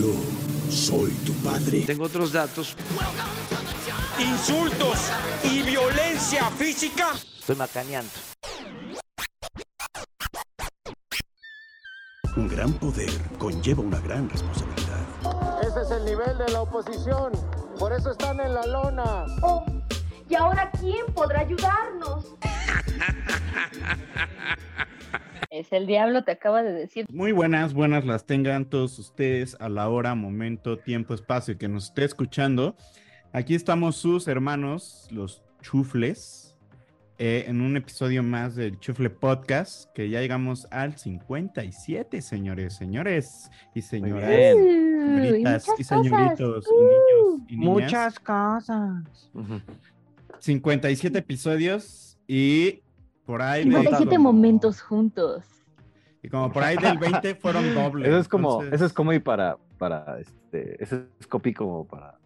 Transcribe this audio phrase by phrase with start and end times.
[0.00, 0.14] Yo
[0.70, 1.82] soy tu padre.
[1.82, 2.74] Tengo otros datos.
[4.18, 4.98] Insultos
[5.44, 7.10] y violencia física.
[7.38, 8.10] Estoy macaneando.
[12.34, 15.00] Un gran poder conlleva una gran responsabilidad.
[15.68, 17.32] Ese es el nivel de la oposición.
[17.78, 19.26] Por eso están en la lona.
[19.42, 19.66] Oh,
[20.30, 22.24] ¿y ahora quién podrá ayudarnos?
[25.60, 27.04] Es el diablo, te acaba de decir.
[27.12, 31.84] Muy buenas, buenas las tengan todos ustedes a la hora, momento, tiempo, espacio que nos
[31.88, 32.76] esté escuchando.
[33.34, 36.56] Aquí estamos sus hermanos, los chufles,
[37.18, 43.50] eh, en un episodio más del Chufle Podcast, que ya llegamos al 57, señores, señores
[43.74, 46.72] y señoras, señoritas muchas y señoritos cosas.
[46.72, 47.74] y niños y niñas.
[47.74, 49.04] Muchas cosas.
[50.38, 52.80] 57 episodios y
[53.26, 55.44] por ahí de- 57 momentos juntos.
[56.22, 58.08] Y como por ahí del 20 fueron dobles.
[58.08, 61.86] Eso es como, entonces- eso es como y para, para este, eso es copy como
[61.86, 62.18] para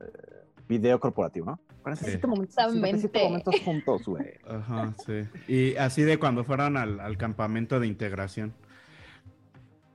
[0.00, 0.04] eh,
[0.68, 1.60] video corporativo, ¿no?
[1.82, 3.24] 47 momentos, 57 Exactamente.
[3.24, 4.32] momentos juntos, güey.
[4.48, 5.24] Ajá, sí.
[5.52, 8.54] Y así de cuando fueron al, al campamento de integración.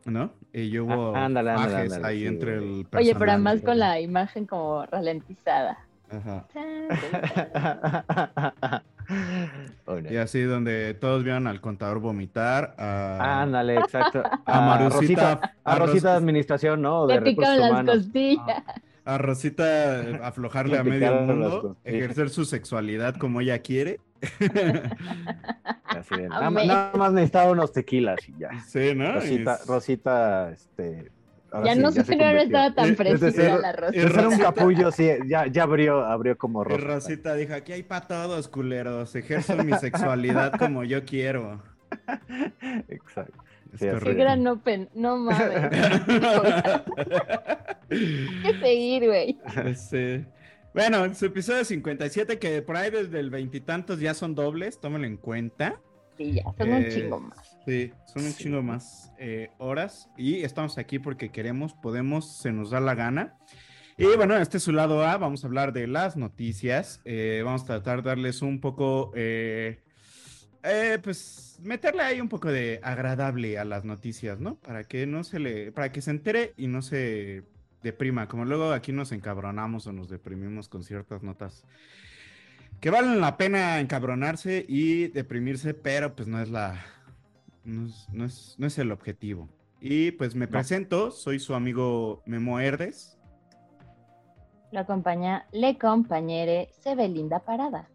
[0.06, 0.32] ¿No?
[0.54, 3.30] Y yo hubo Ah, ándale, ándale, ándale, ahí sí, entre el Oye, pero personal.
[3.30, 5.78] además con la imagen como ralentizada.
[6.10, 6.48] Ajá.
[9.86, 12.76] Oye, Y así donde todos vieron al contador vomitar.
[12.78, 14.24] A, Ándale, exacto.
[14.46, 15.32] A Marucita- Rosita,
[15.64, 17.08] a a Ros- Rosita de Administración, ¿no?
[17.08, 17.96] De Le picaron las humanos.
[17.98, 18.64] costillas.
[19.06, 24.00] a Rosita aflojarle Le a medio mundo, ejercer su sexualidad como ella quiere.
[25.86, 28.50] Así de, nada, nada más necesitaba unos tequilas y ya.
[28.68, 29.14] sí, ¿no?
[29.14, 31.12] Rosita, Y- Rosita, este.
[31.52, 32.40] Ahora Ya sí, no sé, no convirtió.
[32.40, 33.72] estaba tan fresca decir, la.
[33.72, 36.86] Ese era un Rosita- capullo, sí, ya, ya abrió, abrió como Y rosa.
[36.86, 39.16] Rosita dijo, aquí hay para todos, culeros.
[39.16, 41.62] Ejerzo mi sexualidad como yo quiero.
[42.88, 43.44] Exacto.
[43.74, 44.90] Es Sí, Qué gran open.
[44.96, 45.40] No mames.
[47.90, 49.38] Hay que seguir, güey.
[49.76, 50.26] Sí.
[50.74, 55.08] Bueno, en su episodio 57, que por ahí desde el veintitantos ya son dobles, tómenlo
[55.08, 55.80] en cuenta.
[56.18, 57.49] Sí, ya, son un Eh, chingo más.
[57.66, 58.44] Sí, son un Sí.
[58.44, 63.36] chingo más eh, horas y estamos aquí porque queremos, podemos, se nos da la gana.
[63.98, 67.64] Y bueno, este es su lado A, vamos a hablar de las noticias, eh, vamos
[67.64, 69.82] a tratar de darles un poco, eh,
[70.64, 74.56] eh, pues meterle ahí un poco de agradable a las noticias, ¿no?
[74.56, 77.44] Para que no se le, para que se entere y no se
[77.84, 81.64] deprima, como luego aquí nos encabronamos o nos deprimimos con ciertas notas
[82.80, 86.86] que valen la pena encabronarse y deprimirse, pero pues no es la,
[87.70, 89.48] no es, no es- no es el objetivo.
[89.82, 93.18] Y pues me presento, soy su amigo Memo Herdes.
[94.72, 97.90] Lo acompaña Le Compañere Sebelinda Parada.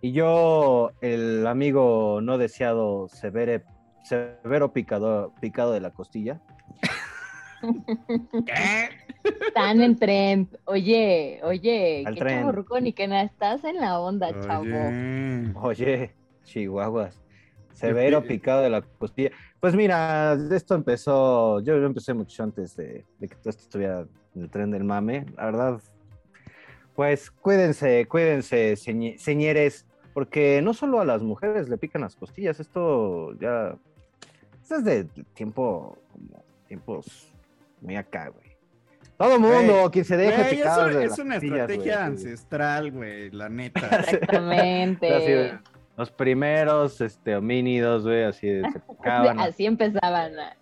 [0.00, 3.64] Y yo, el amigo no deseado severe,
[4.04, 6.40] severo picado, picado de la costilla.
[9.46, 10.48] Están en tren.
[10.66, 12.40] Oye, oye, Al qué tren.
[12.40, 13.22] chavorruco ni que nada.
[13.22, 14.66] Estás en la onda, chavo.
[15.66, 16.14] Oye,
[16.44, 17.18] chihuahuas.
[17.74, 19.30] Severo picado de la costilla.
[19.60, 24.06] Pues mira, esto empezó, yo lo empecé mucho antes de, de que todo esto estuviera
[24.34, 25.26] en el tren del mame.
[25.36, 25.80] La verdad,
[26.94, 33.32] pues cuídense, cuídense, señores, porque no solo a las mujeres le pican las costillas, esto
[33.40, 33.76] ya,
[34.62, 37.32] esto es de tiempo, como tiempos
[37.80, 38.54] muy acá, güey.
[39.16, 42.06] Todo mundo, Güey, quien se deje picar eso de es las una costillas, estrategia güey.
[42.06, 43.86] ancestral, güey, la neta.
[44.00, 45.58] Exactamente.
[45.96, 49.38] Los primeros este, homínidos, güey, así de- se picaban.
[49.40, 50.56] Así empezaban a-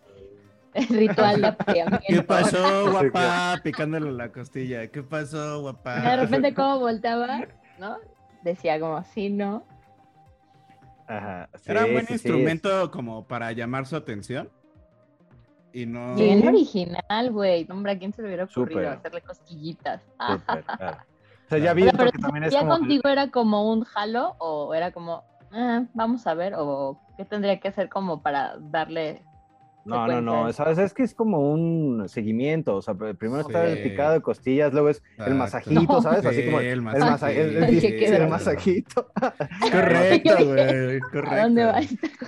[0.75, 2.00] el ritual de apareamiento.
[2.09, 3.60] ¿Qué pasó, guapa?
[3.62, 4.87] Picándole la costilla.
[4.88, 6.00] ¿Qué pasó, guapa?
[6.00, 7.47] De repente, como voltaba,
[7.78, 7.98] ¿no?
[8.43, 9.66] Decía como así, ¿no?
[11.06, 14.49] Ajá, Era sí, buen sí, sí, instrumento como para llamar su atención.
[15.75, 16.14] Y no.
[16.14, 17.64] Bien original, güey.
[17.66, 20.03] No, Hombre, ¿a quién se le hubiera ocurrido hacerle cosquillitas?
[20.76, 20.99] claro.
[21.52, 22.78] Sea, ya vi porque también es ¿ya como...
[22.78, 27.60] contigo era como un jalo o era como, ah, vamos a ver, o qué tendría
[27.60, 29.22] que hacer como para darle
[29.84, 30.53] No, no, no.
[30.53, 30.78] ¿sabes?
[30.78, 34.73] Es que es como un seguimiento, o sea, pr- primero está el picado de costillas,
[34.73, 36.02] luego es el masajito, No.
[36.02, 36.25] ¿sabes?
[36.25, 37.11] Así Sí, como el el, masajito.
[37.11, 37.84] masa- el- el-
[38.14, 39.08] el masajito.
[39.70, 41.00] Correcto, güey.
[41.00, 41.31] correcto.
[41.31, 41.81] ¿A dónde va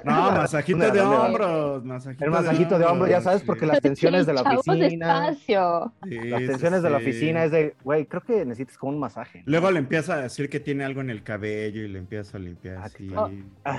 [0.04, 1.84] No, masajito ¿Dónde de hombros.
[1.84, 3.46] Masajito El masajito de hombro, ya sabes, sí.
[3.46, 5.92] porque las tensiones de la oficina, despacio.
[6.02, 9.38] Las sí, tensiones de la oficina es de, güey, creo que necesitas como un masaje.
[9.38, 9.44] ¿no?
[9.46, 12.40] Luego le empieza a decir que tiene algo en el cabello y le empieza a
[12.40, 13.10] limpiar Ah, así.
[13.14, 13.30] oh.
[13.64, 13.78] Ah,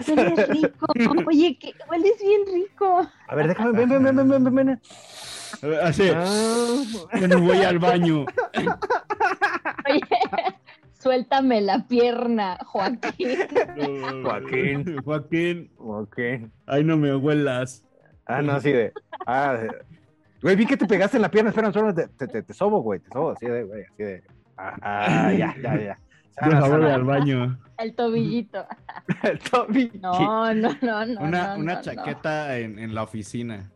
[0.50, 0.88] rico.
[1.28, 3.07] Oye, que hueles bien rico.
[3.28, 4.81] A ver, déjame, ven, ven, ven, ven, ven, ven, ven.
[5.81, 6.83] Así, Ah,
[7.17, 8.25] bueno, voy al baño.
[9.89, 10.01] Oye,
[11.00, 13.38] suéltame la pierna, Joaquín.
[14.23, 14.97] Joaquín.
[15.03, 16.19] Joaquín, ok.
[16.65, 17.85] ay, no me huelas.
[18.25, 18.91] Ah, no, así de.
[19.25, 19.57] Ah,
[20.41, 22.81] Güey, vi que te pegaste en la pierna, espera, espera, te, te, te, te sobo,
[22.81, 24.23] güey, te sobo, así de, güey, así de.
[24.57, 26.00] Ah, ah, ya, ya, ya.
[26.35, 26.95] Por Sana, favor, sana.
[26.95, 27.59] al baño.
[27.77, 28.65] El tobillito.
[29.23, 29.91] El Toby.
[30.01, 31.21] No, no, no, no.
[31.21, 31.81] Una, no, una no, no.
[31.81, 33.71] chaqueta En, en la oficina.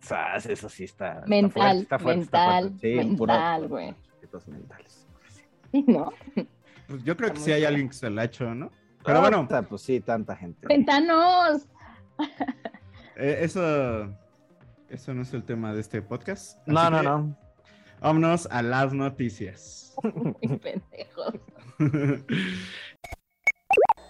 [0.00, 1.12] Sas, eso sí está.
[1.14, 3.02] está Mental, fuerte, está fuerte, está mental, fuerte.
[3.02, 3.94] Sí, puro- mental, güey.
[4.14, 5.06] chaquetas mentales.
[5.72, 6.12] Sí, ¿no?
[6.88, 7.68] Pues yo creo Está que sí hay feo.
[7.68, 8.70] alguien que se la ha hecho, ¿no?
[9.04, 10.66] Pero bueno, Tanta, Pues sí, tanta gente.
[10.66, 11.68] Ventanos.
[13.16, 14.12] eh, eso,
[14.88, 16.58] eso no es el tema de este podcast.
[16.66, 17.36] No, no, que no.
[18.00, 19.94] Vámonos a las noticias.
[20.14, 21.34] Muy pendejos.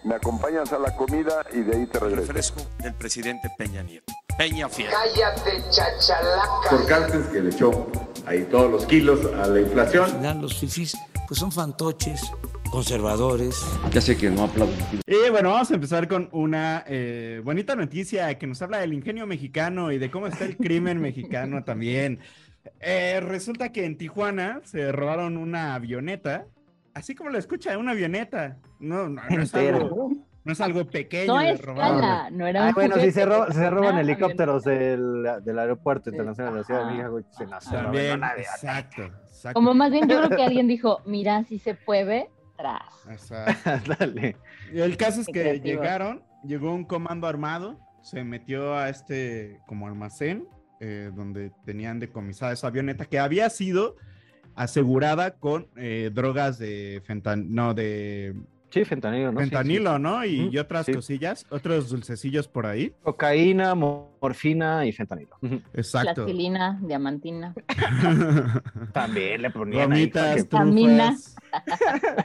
[0.04, 2.26] Me acompañas a la comida y de ahí te regreso.
[2.28, 4.12] Refresco del presidente Peña Nieto.
[4.38, 4.90] Peña Fiel.
[4.90, 6.70] Cállate, chachalaca.
[6.70, 7.90] por Carstens que le echó
[8.26, 10.04] ahí todos los kilos a la inflación.
[10.04, 10.96] Al final los fifís
[11.26, 12.32] pues son fantoches,
[12.70, 13.60] conservadores.
[13.92, 14.78] Ya sé que no aplauden.
[15.06, 19.26] Y bueno, vamos a empezar con una eh, bonita noticia que nos habla del ingenio
[19.26, 22.20] mexicano y de cómo está el crimen mexicano también.
[22.80, 26.46] Eh, resulta que en Tijuana se robaron una avioneta,
[26.94, 28.58] así como lo escucha, una avioneta.
[28.78, 30.10] No, no, no es, algo,
[30.44, 31.34] no es algo pequeño.
[31.34, 31.94] No de es robar.
[31.94, 33.22] escala, no era Ah, bueno, si se,
[33.52, 36.92] se roban helicópteros del, del aeropuerto internacional de la Ciudad de.
[36.92, 39.54] México, güey, se También, exacto, exacto.
[39.54, 42.82] Como más bien yo creo que alguien dijo, mira, si se puede, tras.
[43.10, 43.94] Exacto.
[43.98, 44.36] Dale.
[44.72, 49.86] Y el caso es que llegaron, llegó un comando armado, se metió a este como
[49.86, 50.46] almacén
[50.80, 53.96] eh, donde tenían decomisada esa avioneta que había sido
[54.54, 58.34] asegurada con eh, drogas de fentan no de
[58.70, 59.40] Sí, fentanilo, ¿no?
[59.40, 60.24] Sí, fentanilo, ¿no?
[60.24, 60.94] Y, otras sí.
[60.94, 62.94] cosillas, otros dulcecillos por ahí.
[63.02, 65.36] Cocaína, mo- morfina y fentanilo.
[65.74, 66.14] Exacto.
[66.14, 67.52] Plastilina, diamantina.
[68.92, 71.34] También le ponían Gomitas, trufas,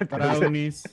[0.09, 0.83] brownies.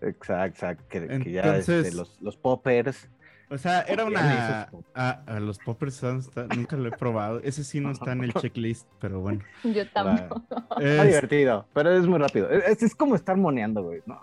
[0.00, 3.08] Exacto, exacto, que, que ya Entonces- este, los, los poppers.
[3.48, 4.68] O sea, era una...
[4.94, 7.40] A, a los poppers está- nunca lo he probado.
[7.44, 9.40] Ese sí no está en el checklist, pero bueno.
[9.62, 10.42] Yo tampoco.
[10.78, 12.50] Está Es- divertido, pero es muy rápido.
[12.50, 14.02] Es, es como estar moneando, güey.
[14.06, 14.20] No.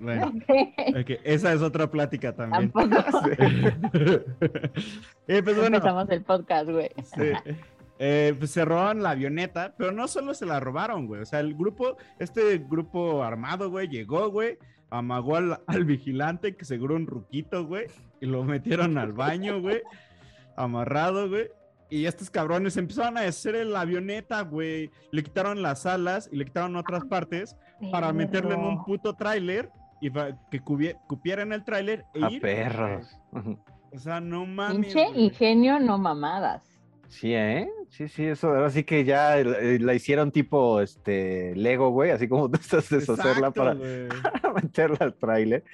[0.00, 0.32] bueno,
[1.00, 2.70] ok, esa es otra plática también.
[2.70, 3.20] Tampoco.
[5.26, 6.90] Eh, pues bueno, Empezamos el podcast, güey.
[7.02, 7.32] sí.
[8.00, 11.22] Eh, pues se robaron la avioneta, pero no solo se la robaron, güey.
[11.22, 14.58] O sea, el grupo, este grupo armado, güey, llegó, güey,
[14.98, 17.86] amagó al, al vigilante, que seguro un ruquito, güey,
[18.20, 19.82] y lo metieron al baño, güey,
[20.56, 21.48] amarrado, güey.
[21.90, 24.90] Y estos cabrones empezaron a hacer la avioneta, güey.
[25.12, 27.56] Le quitaron las alas y le quitaron otras partes
[27.92, 29.70] para meterlo en un puto tráiler
[30.00, 30.10] y
[30.50, 32.40] que cupiera en el tráiler e A ir.
[32.40, 33.16] perros.
[33.92, 34.92] O sea, no mames.
[34.92, 36.73] Pinche ingenio, no mamadas.
[37.08, 37.68] Sí, ¿eh?
[37.90, 38.48] Sí, sí, eso.
[38.48, 42.88] Ahora sí que ya eh, la hicieron tipo este Lego, güey, así como tú estás
[42.90, 43.54] deshacerla Exacto,
[44.42, 45.64] para meterla al tráiler.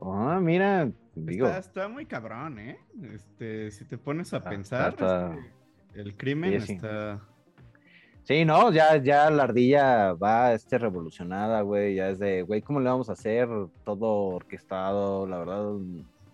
[0.00, 2.78] Ah, mira, digo, Está, está muy cabrón, ¿eh?
[3.12, 6.72] Este, si te pones a Está- pensar, está- este, el crimen Sí, sí.
[6.74, 7.20] está.
[8.22, 12.80] sí, no, ya, ya la ardilla va este revolucionada, güey, ya es de, güey, ¿cómo
[12.80, 13.48] le vamos a hacer?
[13.84, 15.72] Todo orquestado, la verdad,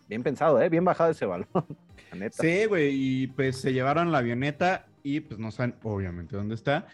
[0.09, 0.69] bien pensado, ¿eh?
[0.69, 1.49] Bien bajado ese balón,
[2.13, 2.43] la neta.
[2.43, 6.87] Sí, güey, y pues se llevaron la avioneta y pues no saben obviamente dónde está.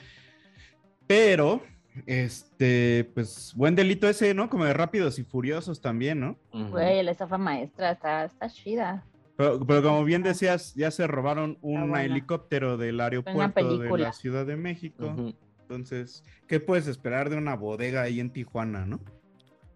[1.07, 1.63] Pero,
[2.07, 4.51] este, pues buen delito ese, ¿no?
[4.51, 6.39] Como de rápidos y furiosos también, ¿no?
[6.53, 9.05] Güey, la estafa maestra está, está chida.
[9.37, 14.45] Pero, pero como bien decías, ya se robaron un helicóptero del aeropuerto de la Ciudad
[14.45, 15.15] de México.
[15.61, 19.01] Entonces, ¿qué puedes esperar de una bodega ahí en Tijuana, no?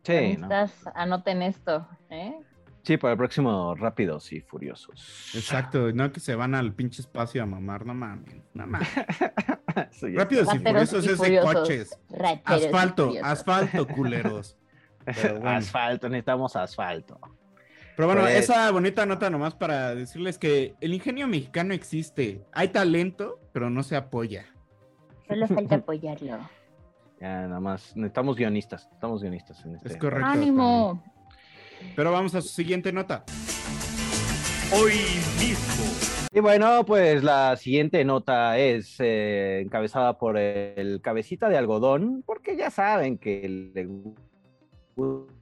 [0.02, 0.44] Sí, ¿no?
[0.44, 2.34] Estás, anoten esto, ¿eh?
[2.82, 5.30] Sí, para el próximo Rápidos y Furiosos.
[5.34, 8.88] Exacto, no que se van al pinche espacio a mamar, no mames, no mames.
[10.14, 11.98] Rápidos y furiosos y es de coches.
[12.10, 14.56] Rateros Asfalto, asfalto, culeros.
[15.04, 15.50] Bueno.
[15.50, 17.18] Asfalto, necesitamos asfalto.
[17.96, 22.44] Pero bueno, Pues- esa bonita nota nomás para decirles que el ingenio mexicano existe.
[22.52, 24.46] Hay talento, pero no se apoya.
[25.26, 26.38] Solo falta apoyarlo.
[27.20, 27.96] Ya, nada más.
[27.96, 28.88] Necesitamos guionistas.
[28.92, 29.88] Estamos guionistas en este.
[29.88, 30.28] Es correcto.
[30.28, 31.02] ¡Ánimo!
[31.94, 33.24] Pero vamos a su siguiente nota.
[34.72, 34.94] Hoy
[35.38, 35.84] mismo.
[36.32, 42.56] Y bueno, pues la siguiente nota es eh, encabezada por el cabecita de algodón, porque
[42.56, 43.88] ya saben que le
[44.96, 45.32] gusta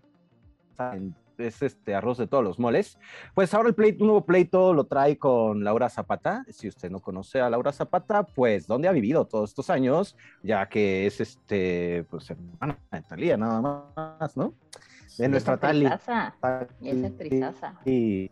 [1.40, 2.98] es este arroz de todos los moles.
[3.34, 6.44] Pues ahora el pleito, un nuevo pleito lo trae con Laura Zapata.
[6.50, 10.16] Si usted no conoce a Laura Zapata, pues ¿dónde ha vivido todos estos años?
[10.42, 14.54] Ya que es este, pues hermana de Talía, nada más, ¿no?
[15.18, 15.86] De nuestra Es Tali.
[15.86, 16.34] actrizaza,
[16.80, 17.74] Y es actrizaza.
[17.84, 18.30] Y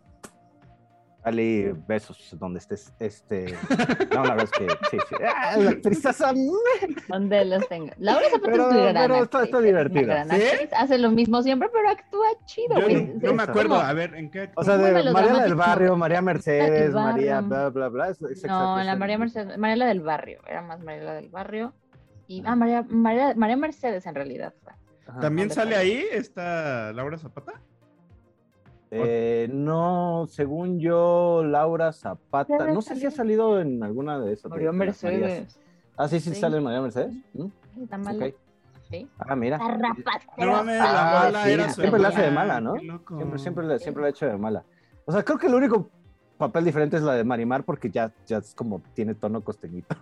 [1.21, 2.93] Ali, besos donde estés.
[2.97, 3.53] Este,
[4.15, 5.15] no, la verdad es que sí, sí.
[5.35, 6.31] Ah, la actrizaza,
[7.09, 7.91] ¿Dónde los tengo?
[7.97, 10.01] Laura Zapata Pero- es muy gran pero está- está es una divertida.
[10.23, 10.41] gran ¿Sí?
[10.77, 13.05] Hace lo mismo siempre, pero actúa chido, Yo güey.
[13.07, 14.49] no, no me acuerdo, como- a ver, ¿en qué?
[14.55, 15.55] O sea, de María la del.
[15.55, 16.93] Barrio, María Mercedes.
[16.93, 18.09] María, bla, bla, bla.
[18.09, 21.29] es- es No, la María Mercedes, María la del Barrio, era más María la del
[21.29, 21.73] Barrio.
[22.27, 24.71] Y, ah, María, María, María Mercedes en realidad fue.
[25.09, 25.19] Ajá.
[25.21, 27.53] ¿También ¿dónde sale ahí esta Laura Zapata?
[28.91, 32.71] Eh, no, según yo, Laura Zapata.
[32.71, 34.49] No sé si ha salido en alguna de esas.
[34.49, 34.71] María.
[34.71, 35.59] Mercedes.
[35.97, 36.39] Ah, sí, sí, Sí.
[36.39, 37.13] sale María Mercedes.
[37.33, 37.47] ¿Mm?
[37.83, 38.15] Está mal.
[38.23, 38.33] Ok.
[38.89, 39.07] Sí.
[39.19, 39.57] Ah, mira.
[39.59, 42.75] No mames, Ah, la mala sí, era su siempre la hace de mala, ¿no?
[42.77, 44.63] Siempre, siempre, le- siempre la ha hecho de mala.
[45.05, 45.89] O sea, creo que el único
[46.39, 49.95] papel diferente es la de Marimar porque ya, ya es como tiene tono costeñito.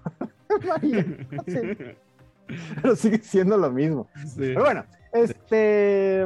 [0.68, 1.06] María,
[1.48, 1.60] sí.
[2.82, 4.08] Pero sigue siendo lo mismo.
[4.26, 4.36] Sí.
[4.38, 6.26] Pero bueno, este.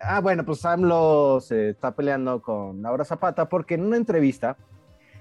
[0.00, 4.56] Ah, bueno, pues AMLO se está peleando con Laura Zapata porque en una entrevista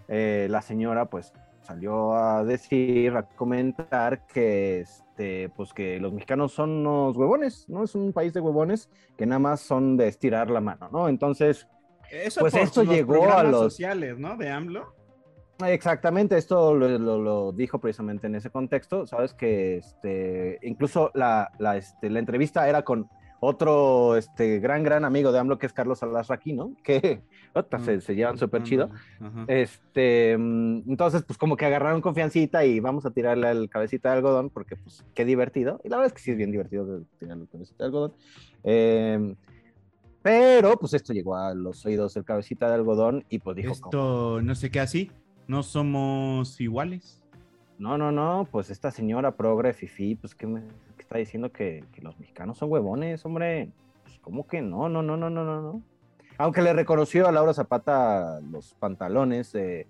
[0.07, 1.31] eh, la señora, pues,
[1.61, 7.83] salió a decir, a comentar que, este, pues, que los mexicanos son unos huevones, ¿no?
[7.83, 11.07] Es un país de huevones que nada más son de estirar la mano, ¿no?
[11.07, 11.67] Entonces,
[12.09, 14.35] Eso Pues esto llegó a los- sociales, ¿no?
[14.35, 14.93] De AMLO.
[15.67, 21.51] Exactamente, esto lo, lo- lo dijo precisamente en ese contexto, sabes que este, incluso la,
[21.59, 23.07] la, este, la entrevista era con
[23.43, 26.75] otro este, gran, gran amigo de AMLO que es Carlos Alasraqui, ¿no?
[26.83, 27.21] Que
[27.83, 28.89] se, se llevan súper chido.
[29.47, 34.17] Este, mm, entonces, pues como que agarraron confiancita y vamos a tirarle al cabecita de
[34.17, 35.81] algodón, porque pues qué divertido.
[35.83, 38.13] Y la verdad es que sí es bien divertido tirarle al cabecita de algodón.
[38.63, 39.35] Eh,
[40.21, 44.39] pero pues esto llegó a los oídos del cabecita de algodón y pues dijo, Esto
[44.41, 45.11] no sé qué así.
[45.51, 47.21] No somos iguales.
[47.77, 52.17] no, no, no, pues esta señora progre, fifi, pues que que está diciendo que, los
[52.17, 53.69] mexicanos son huevones, hombre.
[54.03, 55.81] Pues cómo que no, no, no, no, no, no, no.
[56.37, 59.87] Aunque le reconoció a Laura Zapata los pantalones de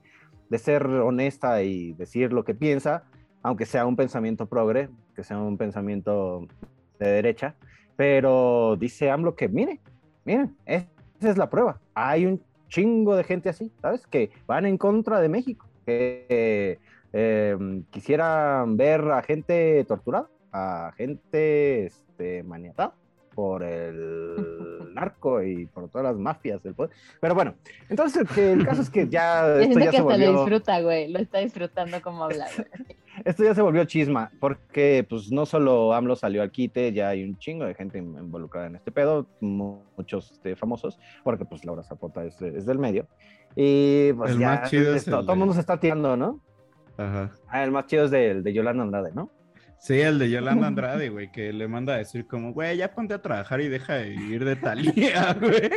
[0.58, 3.04] ser honesta y decir lo que piensa,
[3.44, 6.48] aunque sea un pensamiento progre, que sea un pensamiento
[6.98, 7.54] de derecha,
[7.96, 9.80] pero dice AMLO que, mire,
[10.26, 10.88] miren, esa
[11.20, 11.80] es la prueba.
[11.94, 12.42] Hay un
[12.72, 14.08] chingo de gente así, ¿sabes?
[14.08, 16.80] Que van en contra de México, que
[17.14, 22.96] eh, quisieran ver a gente torturada, a gente este, maniatada
[23.36, 24.36] por el
[24.94, 26.92] narco y por todas las mafias del poder.
[27.20, 27.56] Pero bueno,
[27.90, 31.12] entonces el caso es que ya esto ya que se hasta lo disfruta, güey.
[31.12, 32.48] Lo está disfrutando como habla.
[33.26, 37.24] esto ya se volvió chisma, porque pues no solo AMLO salió al quite, ya hay
[37.24, 41.64] un chingo de gente in- involucrada en este pedo, mu- muchos este, famosos, porque pues
[41.66, 43.08] Laura Zapota es, es del medio.
[43.56, 46.16] Y pues El ya más chido es esto- el todo el mundo se está tirando,
[46.18, 46.40] ¿no?
[46.98, 47.32] Ajá.
[47.48, 49.32] Ah, el más chido es del de Yolanda Andrade, ¿no?
[49.80, 53.16] Sí, el de Yolanda Andrade, güey, que le manda a decir como, güey, ya ponte
[53.16, 55.72] a trabajar y deja de ir de Talía, güey.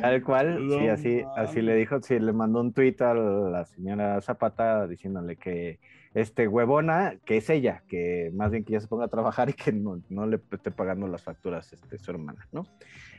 [0.00, 3.64] Tal cual, No sí, así, así le dijo, sí, le mandó un tuit a la
[3.64, 5.78] señora Zapata diciéndole que
[6.14, 9.52] este huevona, que es ella, que más bien que ya se ponga a trabajar y
[9.54, 12.64] que no, no le esté pagando las facturas este, su hermana, ¿no?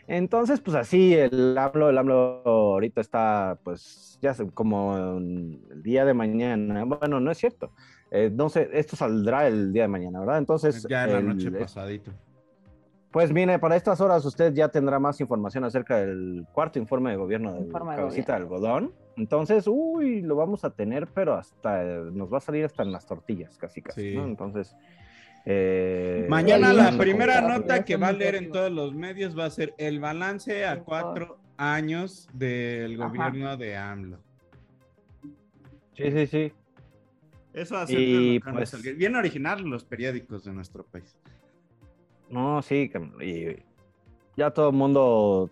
[0.07, 6.13] Entonces, pues así, el AMLO, el AMLO ahorita está, pues, ya como el día de
[6.13, 7.71] mañana, bueno, no es cierto,
[8.11, 10.37] eh, no sé, esto saldrá el día de mañana, ¿verdad?
[10.37, 12.11] Entonces, Ya en la el- noche pasadito.
[13.15, 17.15] Pues mire, para estas horas usted ya tendrá más información acerca del cuarto informe de
[17.15, 18.91] gobierno del Informe de cabecita de algodón.
[19.15, 22.91] Entonces, uy, lo vamos a tener, pero hasta eh, nos va a salir hasta en
[22.91, 24.17] las tortillas, casi casi, Sí.
[24.17, 24.25] ¿no?
[24.25, 24.75] Entonces,
[25.45, 29.39] eh, Mañana la primera no, nota no, que va a leer en todos los medios
[29.39, 33.07] va a ser el balance a cuatro años del Ajá.
[33.29, 34.17] gobierno de AMLO.
[35.93, 36.51] sí, sí, sí.
[37.53, 41.15] Eso a pues- bien original los periódicos de nuestro país.
[42.29, 42.91] No, sí,
[43.21, 43.55] y
[44.35, 45.49] ya todo el mundo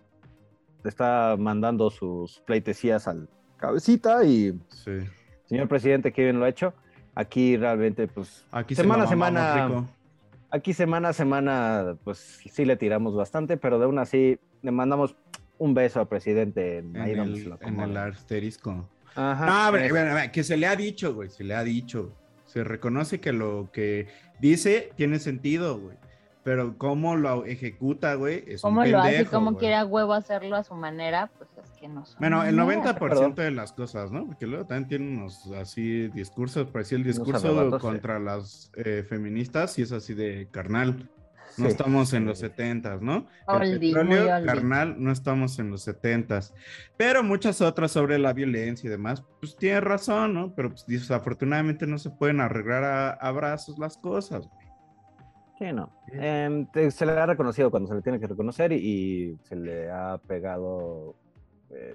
[0.84, 4.92] está mandando sus pleitesías al cabecita y Sí.
[5.46, 6.74] señor presidente, que bien lo ha hecho.
[7.14, 9.88] Aquí realmente, pues, Aquí semana a semana, rico.
[10.50, 15.16] Aquí semana a semana, pues sí le tiramos bastante, pero de aún así le mandamos
[15.58, 18.88] un beso al presidente en, el, en asterisco.
[19.14, 19.46] Ajá.
[19.46, 22.12] No, bueno, bueno, que se le ha dicho, güey, se le ha dicho.
[22.46, 24.08] Se reconoce que lo que
[24.40, 25.96] dice tiene sentido, güey.
[26.44, 29.60] Pero cómo lo ejecuta, güey, es ¿Cómo un lo hace pendejo, cómo güey.
[29.60, 31.30] quiere a huevo hacerlo a su manera?
[31.38, 32.96] Pues es que no son Bueno, el maneras.
[32.96, 34.26] 90% de las cosas, ¿no?
[34.26, 37.88] Porque luego también tiene unos así discursos, parecía el discurso arrebatos, sí.
[37.88, 41.08] contra las eh, feministas y es así de carnal.
[41.56, 41.70] No Sí.
[41.70, 43.26] estamos en los 70s, ¿no?
[43.60, 46.52] El petróleo, carnal, no estamos en los 70s.
[46.96, 50.52] Pero muchas otras sobre la violencia y demás, pues tiene razón, ¿no?
[50.56, 54.48] Pero pues, desafortunadamente no se pueden arreglar a abrazos las cosas.
[54.48, 54.63] güey.
[55.58, 55.90] Sí, no.
[56.72, 59.90] Te- se le ha reconocido cuando se le tiene que reconocer y, y se le
[59.90, 61.14] ha pegado,
[61.70, 61.94] eh,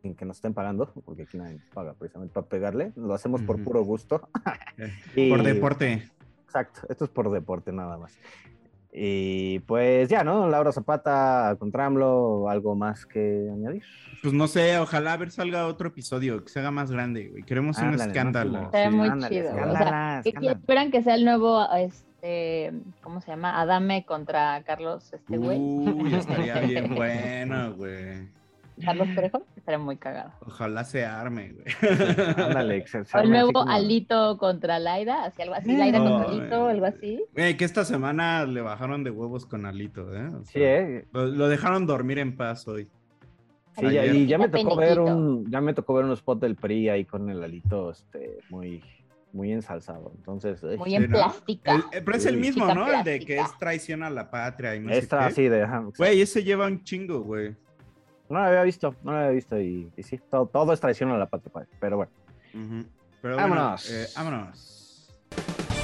[0.00, 3.42] sin que nos estén pagando, porque aquí nadie nos paga precisamente para pegarle, lo hacemos
[3.42, 4.28] por puro gusto.
[5.16, 6.08] Eh, Por Y- deporte.
[6.44, 8.18] Exacto, esto es por deporte nada más.
[8.92, 10.48] Y pues ya, ¿no?
[10.48, 13.84] Laura Zapata contra AMLO, algo más que añadir.
[14.20, 17.44] Pues no sé, ojalá a ver salga otro episodio, que se haga más grande, güey.
[17.44, 18.70] Queremos un Ándale, escándalo.
[18.72, 19.52] Sí, muy ándale, chido.
[19.52, 22.09] O sea, esperan que sea el nuevo, este,
[23.02, 23.60] ¿cómo se llama?
[23.60, 25.58] Adame contra Carlos, este güey.
[25.58, 28.28] Uy, estaría bien bueno, güey.
[28.82, 30.32] Carlos Trejo, estaría muy cagado.
[30.46, 31.66] Ojalá se arme, güey.
[32.36, 37.22] Ándale, O nuevo como- Alito contra Laida, así algo así, Laida contra Alito, algo así.
[37.34, 40.28] Güey, que esta semana le bajaron de huevos con Alito, ¿eh?
[40.28, 41.04] O Sí, ¿eh?
[41.12, 42.88] Lo, lo dejaron dormir en paz hoy.
[43.76, 44.14] Sí, ya, Ayer.
[44.16, 47.04] y ya me tocó ver un, ya me tocó ver un spot del PRI ahí
[47.04, 48.82] con el alito, este, muy,
[49.32, 50.12] muy ensalzado.
[50.16, 51.16] Entonces, Muy Sí, en ¿no?
[51.18, 51.84] plástica.
[51.92, 52.40] El- pero es el Sí.
[52.40, 52.86] mismo, ¿no?
[52.92, 55.24] El de que es traición a la patria y no sé esta qué.
[55.24, 55.66] así de,
[55.98, 57.54] Güey, ese lleva un chingo, güey.
[58.28, 61.10] no lo había visto, no lo había visto y, y sí, todo, todo es traición
[61.10, 62.12] a la patria, padre, pero bueno.
[62.54, 62.84] Ujú.
[63.22, 63.86] Pero Vámonos.
[63.88, 65.12] Bueno, eh, vámonos.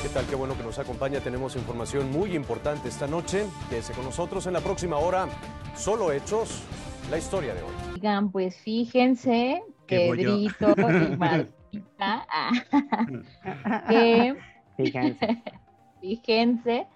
[0.02, 0.24] ¿Qué tal?
[0.26, 1.20] Qué bueno que nos acompaña.
[1.20, 3.44] Tenemos información muy importante esta noche.
[3.68, 5.26] Quédese con nosotros en la próxima hora.
[5.74, 6.62] Solo hechos,
[7.10, 7.68] la historia de hoy.
[7.94, 9.62] Oigan, pues fíjense.
[9.86, 10.48] Pedrito y
[11.18, 11.46] Martita,
[11.98, 12.50] ah,
[13.88, 14.36] que
[14.76, 15.42] Fíjense.
[16.00, 16.86] fíjense,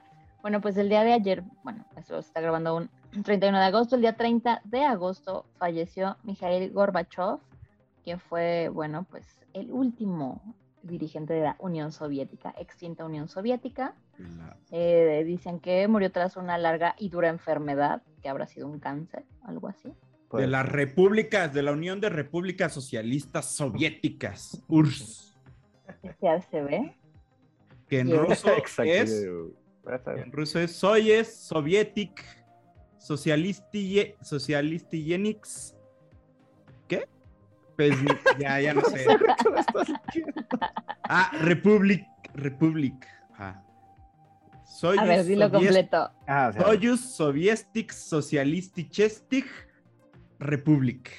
[0.43, 2.91] bueno, pues el día de ayer, bueno, eso se está grabando un
[3.25, 7.39] 31 de agosto, el día 30 de agosto falleció Mikhail Gorbachev,
[8.05, 10.41] quien fue, bueno, pues el último
[10.83, 13.95] dirigente de la Unión Soviética, extinta Unión Soviética.
[14.71, 19.25] Eh, dicen que murió tras una larga y dura enfermedad, que habrá sido un cáncer,
[19.43, 19.95] algo así.
[20.31, 25.37] Pues, de las repúblicas, de la Unión de Repúblicas Socialistas Soviéticas, URSS,
[26.05, 26.97] Este se ve.
[27.89, 28.15] que en Sí.
[28.17, 28.79] ruso es,
[30.07, 32.25] en ruso es Soyez Sovietic
[32.99, 35.75] Socialisti Socialistiyeniks.
[36.87, 37.09] ¿Qué?
[37.77, 37.97] Pues
[38.39, 39.07] ya, ya no sé.
[41.13, 42.95] Ah, Republic, Republic.
[44.65, 46.11] Soyuz A ver, dilo Soviet- completo.
[46.29, 47.01] Ah, o sea, Soyuz
[50.41, 51.11] Republic.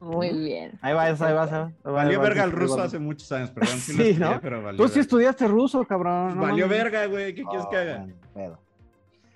[0.00, 0.78] Muy bien.
[0.80, 1.52] ahí vas, ahí vas.
[1.52, 3.76] ahí ahí Valió verga el ruso hace muchos años, perdón.
[3.78, 4.40] Sí, lo Sí, estudié, ¿no?
[4.40, 5.00] pero valió Tú sí verga.
[5.02, 6.36] estudiaste ruso, cabrón.
[6.36, 6.82] no Valió mames.
[6.82, 7.34] verga, güey.
[7.34, 7.98] ¿Qué quieres que haga?
[7.98, 8.58] bueno, pedo.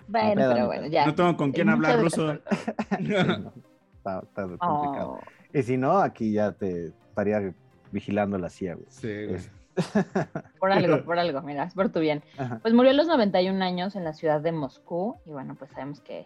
[0.07, 1.05] Bueno, pedo, pero no bueno, ya.
[1.05, 2.33] No tengo con quién hablar ruso.
[2.97, 3.53] Sí, no,
[3.97, 5.11] Está, está complicado.
[5.13, 5.19] Oh,
[5.53, 7.53] Y si no, aquí ya te estaría
[7.91, 8.85] vigilando la CIA, güey.
[8.89, 9.35] Sí, güey.
[9.35, 9.51] Es-
[10.59, 12.23] por algo, por algo, mira, es por tu bien.
[12.37, 12.59] Ajá.
[12.61, 15.99] Pues murió a los 91 años en la ciudad de Moscú y bueno, pues sabemos
[16.01, 16.25] que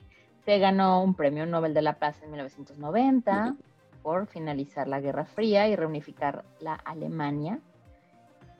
[0.49, 3.55] se ganó un premio Nobel de la Paz en 1990
[4.01, 7.59] por finalizar la Guerra Fría y reunificar la Alemania.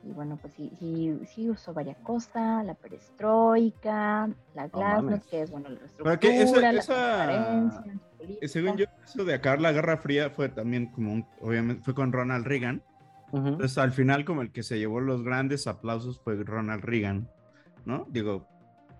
[0.04, 5.26] Y bueno, pues sí, sí, sí usó varias cosas, la perestroika, la glasnost, mames.
[5.26, 6.32] que es bueno la reestructura,
[6.72, 7.92] la esa- transparencia,
[8.40, 8.48] la.
[8.48, 12.12] Según yo, eso de acabar la Guerra Fría fue también como un, obviamente fue con
[12.12, 12.84] Ronald Reagan.
[13.32, 13.48] Ujú.
[13.48, 17.28] Entonces al final como el que se llevó los grandes aplausos fue Ronald Reagan,
[17.84, 18.06] ¿no?
[18.10, 18.46] Digo,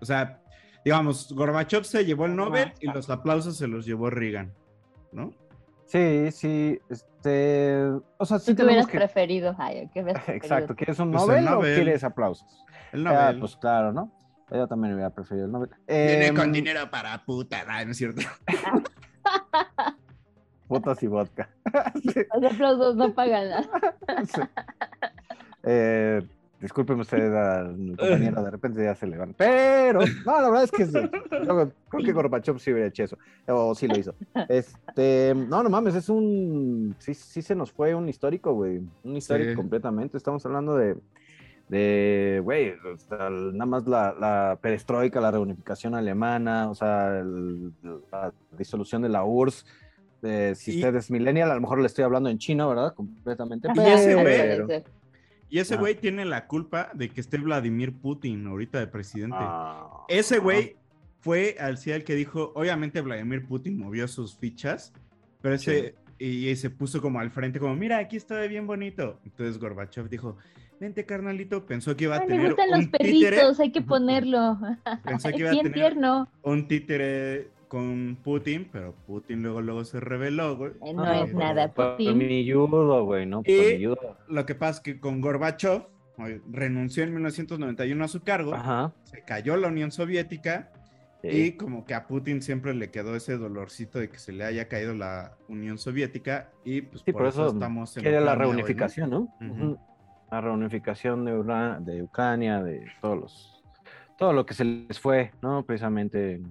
[0.01, 0.40] o sea,
[0.85, 4.53] digamos, Gorbachev se llevó el Nobel y los aplausos se los llevó Reagan,
[5.11, 5.31] ¿no?
[5.85, 7.83] Sí, sí, este,
[8.17, 8.97] o sea, sí ¿Tú hubieras que...
[8.97, 9.55] preferido?
[9.59, 10.45] Ay, ¿qué hubieras preferido?
[10.45, 12.63] Exacto, ¿quieres un Pues el Nobel, o quieres aplausos?
[12.93, 13.39] El Ah, Nobel.
[13.39, 14.11] pues claro, ¿no?
[14.49, 15.69] Yo también hubiera preferido el Nobel.
[15.87, 18.21] Viene Em, con dinero para puta, no es cierto.
[20.67, 21.49] Putas y vodka.
[22.13, 23.69] Sí, Los aplausos no pagan nada.
[24.25, 24.41] sí.
[25.63, 26.21] Eh,
[26.61, 29.33] discúlpeme ustedes a mi compañero, de repente ya se le van.
[29.37, 30.93] Pero, no, la verdad es que sí.
[31.45, 33.17] Yo creo que Gorbachev sí hubiera hecho eso.
[33.47, 34.13] O sí lo hizo.
[34.47, 36.95] Este, no, no mames, es un.
[36.99, 38.81] Sí, sí se nos fue un histórico, güey.
[39.03, 39.55] Un histórico Sí.
[39.55, 40.17] completamente.
[40.17, 40.95] Estamos hablando de.
[41.69, 47.71] De, güey, o sea, nada más la, la perestroika, la reunificación alemana, o sea, el-
[48.11, 49.65] la disolución de la URSS.
[50.21, 52.93] de si Y- usted es millennial, a lo mejor le estoy hablando en chino, ¿verdad?
[52.93, 53.69] Completamente.
[53.73, 54.23] Y ese güey-
[54.67, 54.67] pero-
[55.51, 55.77] Y ese Ah.
[55.77, 59.35] güey tiene la culpa de que esté Vladimir Putin ahorita de presidente.
[59.39, 60.05] Ah.
[60.07, 60.77] Ese güey
[61.19, 64.93] fue al sí el que dijo, obviamente Vladimir Putin movió sus fichas,
[65.41, 69.19] pero ese y, y se puso como al frente como, mira, aquí estoy bien bonito.
[69.25, 70.37] Entonces Gorbachev dijo,
[70.79, 73.71] vente carnalito, pensó que iba a Ay, me tener gustan los un títere, perritos, hay
[73.71, 74.57] que ponerlo.
[75.03, 76.27] pensó que iba a bien tener tierno.
[76.43, 80.71] un títere con Putin, pero Putin luego luego se reveló, güey.
[80.85, 82.17] Eh, No Ah, es nada, Por Putin.
[82.17, 83.43] mi judo, güey, ¿no?
[83.43, 84.17] Por Y- mi judo.
[84.27, 85.83] Lo que pasa es que con Gorbachev
[86.51, 88.91] renunció en 1991 a su cargo, Ajá.
[89.03, 90.69] se cayó la Unión Soviética
[91.21, 91.29] sí.
[91.29, 94.67] Y como que a Putin siempre le quedó ese dolorcito de que se le haya
[94.67, 98.25] caído la Unión Soviética y pues Sí, por, por eso, eso estamos en la hoy,
[98.25, 98.35] ¿no?
[98.35, 99.33] reunificación, ¿no?
[100.29, 103.63] La reunificación de, Ura- de Ucrania, de todos los,
[104.17, 105.63] todo lo que se les fue, ¿no?
[105.65, 106.41] Precisamente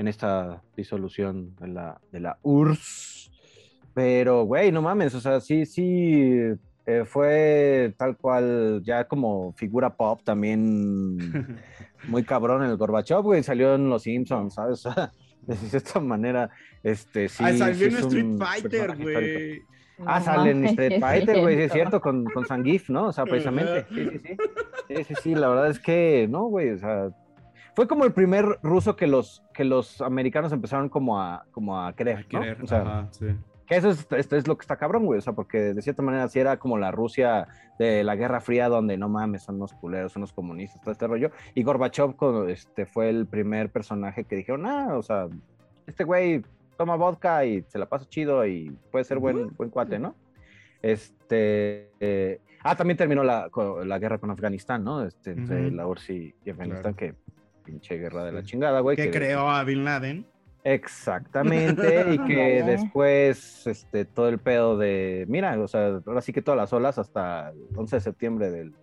[0.00, 3.30] en, esta disolución de la, de la URSS.
[3.94, 6.38] Pero, güey, no mames, o sea, sí, sí,
[6.86, 11.58] eh, fue tal cual, ya como figura pop también,
[12.08, 14.84] muy cabrón el Gorbachev, güey, salió en Los Simpsons, ¿sabes?
[15.46, 16.50] De cierta manera,
[16.82, 17.42] este, sí.
[17.44, 19.62] Ah, salió sí en es un Street Fighter, güey.
[20.06, 22.00] Ah, No sale en Street es Fighter, güey, sí es cierto.
[22.00, 23.06] con, con Zangief, ¿no?
[23.08, 23.86] O sea, precisamente.
[23.88, 24.36] Sí, sí, sí.
[24.88, 27.10] Sí, sí, sí, la verdad es que, no, güey, o sea,
[27.74, 31.92] fue como el primer ruso que los, que los americanos empezaron como a, como a
[31.94, 32.40] querer, ¿no?
[32.40, 33.26] Querer, O sea, ajá, sí.
[33.66, 36.02] que eso es, esto es lo que está cabrón, güey, o sea, porque de cierta
[36.02, 37.46] manera sí era como la Rusia
[37.78, 41.06] de la Guerra Fría, donde no mames, son unos culeros, son unos comunistas, todo este
[41.06, 45.28] rollo, y Gorbachev con- este, fue el primer personaje que dijeron, ah, o sea,
[45.86, 46.42] este güey
[46.76, 50.14] toma vodka y se la pasa chido y puede ser buen, buen cuate, ¿no?
[50.82, 53.50] Este, eh, ah, también terminó la,
[53.84, 55.04] la guerra con Afganistán, ¿no?
[55.04, 55.76] Este, entre Ujú.
[55.76, 56.96] la URSS y Afganistán, Claro.
[56.96, 57.14] que
[57.70, 58.96] pinche guerra de la chingada, güey.
[58.96, 60.26] Que creó a Bin Laden.
[60.64, 66.42] Exactamente, y que después este, todo el pedo de, mira, o sea, ahora sí que
[66.42, 68.74] todas las olas hasta el 11 de septiembre del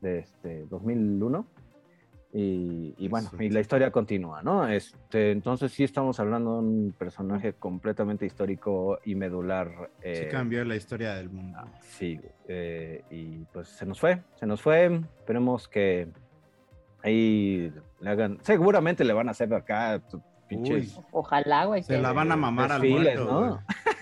[0.00, 1.46] de este 2001.
[2.32, 4.68] Y, y bueno, y la historia continúa, ¿no?
[4.68, 9.90] Este, entonces sí estamos hablando de un personaje completamente histórico y medular.
[10.02, 11.58] Sí eh, cambió la historia del mundo.
[11.80, 15.00] Sí, eh, y pues se nos fue, se nos fue.
[15.18, 16.08] Esperemos que
[17.06, 21.82] ahí le hagan, seguramente le van a hacer acá tu- pinches Ojalá, güey.
[21.82, 23.62] Se que- la van a mamar al desfiles, muerto, ¿no?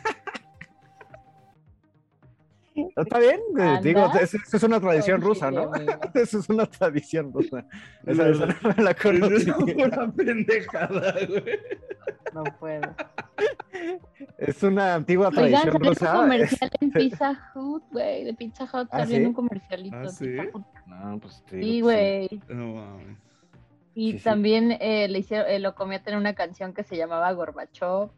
[2.97, 5.73] Está bien, eh, digo, Anda esa esa es una tradición rusa, ¿no?
[6.15, 7.67] Esa es una tradición rusa.
[8.07, 9.57] Esa, Es esa no me la Es conocía.
[9.57, 11.45] una pendejada, güey.
[12.33, 12.95] No puedo.
[14.39, 16.13] Es una antigua Oigan, tradición salió un rusa.
[16.15, 18.25] comercial en Pizza Hut, güey.
[18.25, 19.27] De Pizza Hut ¿Ah, salió en sí?
[19.27, 19.97] un comercialito.
[19.97, 20.37] ¿Ah, sí?
[20.87, 22.43] No, pues te Sí, digo que güey.
[22.57, 23.19] No mames.
[23.97, 24.25] Y Sí, sí.
[24.25, 28.11] también eh, le hicieron, eh, lo comió tener una canción que se llamaba Gorbachev.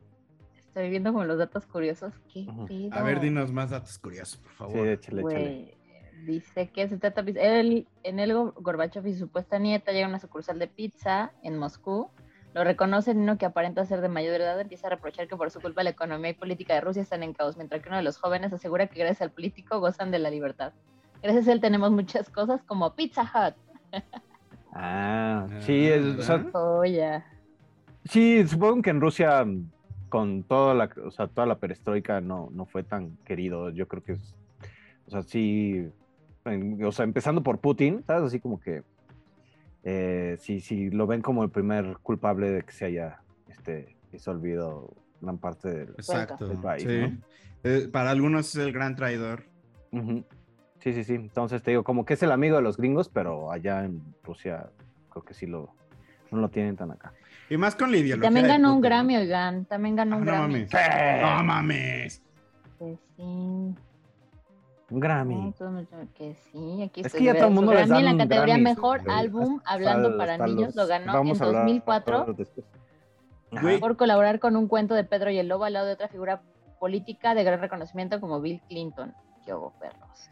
[0.76, 2.12] Estoy viendo como los datos curiosos.
[2.30, 2.66] ¿Qué Ujú.
[2.66, 2.90] pedo?
[2.92, 4.86] A ver, dinos más datos curiosos, por Sí, favor.
[4.88, 5.22] échale, échale.
[5.22, 5.74] Güey,
[6.26, 10.10] dice que se trata él, en el Go- Gorbachev y su supuesta nieta llegan a
[10.10, 12.10] una sucursal de pizza en Moscú.
[12.52, 15.50] Lo reconocen y uno que aparenta ser de mayor edad empieza a reprochar que por
[15.50, 18.02] su culpa la economía y política de Rusia están en caos, mientras que uno de
[18.04, 20.74] los jóvenes asegura que gracias al político gozan de la libertad.
[21.22, 24.02] Gracias a él tenemos muchas cosas como Pizza Hut.
[24.74, 26.50] Ah, sí, es- o sea, ¿verdad?
[26.54, 27.24] Oh, ya.
[28.04, 29.42] Sí, supongo que en Rusia,
[30.08, 33.70] con toda la, o sea, toda la perestroika, no, no fue tan querido.
[33.70, 34.34] Yo creo que es,
[35.06, 35.88] o sea, sí,
[36.44, 38.24] en- o sea, empezando por Putin, ¿sabes?
[38.24, 38.82] Así como que,
[39.84, 44.92] eh, sí, sí, lo ven como el primer culpable de que se haya, este, disolvido
[45.20, 45.88] gran parte del...
[45.90, 46.46] Exacto.
[46.46, 46.98] del país, sí.
[47.00, 47.18] ¿no?
[47.64, 49.44] Eh, para algunos es el gran traidor.
[50.80, 51.14] Sí, sí, sí.
[51.14, 54.70] Entonces te digo, como que es el amigo de los gringos, pero allá en Rusia
[55.10, 55.74] creo que sí lo,
[56.30, 57.12] no lo tienen tan acá.
[57.48, 58.26] Y más con la ideología.
[58.28, 58.80] también ganó un.
[58.80, 59.64] Grammy, oigan.
[59.66, 60.66] También ganó Ah, un no Grammy.
[60.72, 61.22] mames.
[61.22, 62.22] No mames.
[62.78, 63.22] Que sí.
[64.88, 65.52] Un Grammy.
[66.14, 68.54] que sí, aquí Es estoy que ya todo el mundo les Grammy en la categoría
[68.54, 69.16] Grammys, Mejor güey.
[69.18, 72.66] Álbum Hasta- Hablando para hasta Niños los- lo ganó vamos en a hablar 2004 después.
[73.62, 76.08] Güey, por colaborar con un cuento de Pedro y el Lobo al lado de otra
[76.08, 76.42] figura
[76.78, 79.14] política de gran reconocimiento como Bill Clinton.
[79.44, 80.30] Qué perros.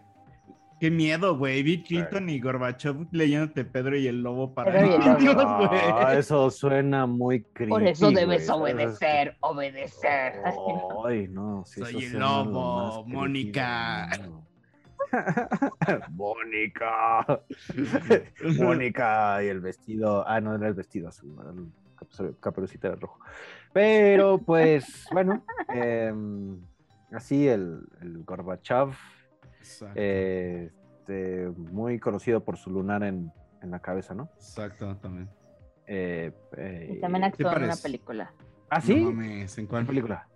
[0.81, 1.63] Qué miedo, güey.
[1.63, 5.19] Bill Clinton y Gorbachev leyéndote Pedro y el lobo para Pedro y el lobo.
[5.19, 6.19] niños, Ah, güey.
[6.19, 7.71] eso suena muy creepy.
[7.71, 10.35] Por eso debes obedecer, obedecer.
[11.07, 11.65] Ay, no.
[11.65, 14.09] sí, Soy el lobo, Mónica.
[16.11, 17.25] Mónica.
[18.59, 20.27] Mónica y el vestido.
[20.29, 21.51] Ah, no era el vestido azul, era
[22.29, 23.19] el caperucita era rojo.
[23.73, 26.61] Pero pues, bueno, em,
[27.13, 28.91] así el, el Gorbachev.
[29.95, 34.29] Eh, este, muy conocido por su lunar en, en la cabeza, ¿no?
[34.37, 35.29] Exacto, también.
[35.87, 38.33] Eh, eh, Y también actuó en una película.
[38.71, 38.95] ¿Ah, sí?
[39.05, 40.27] No mames, ¿en ¿Cuál película?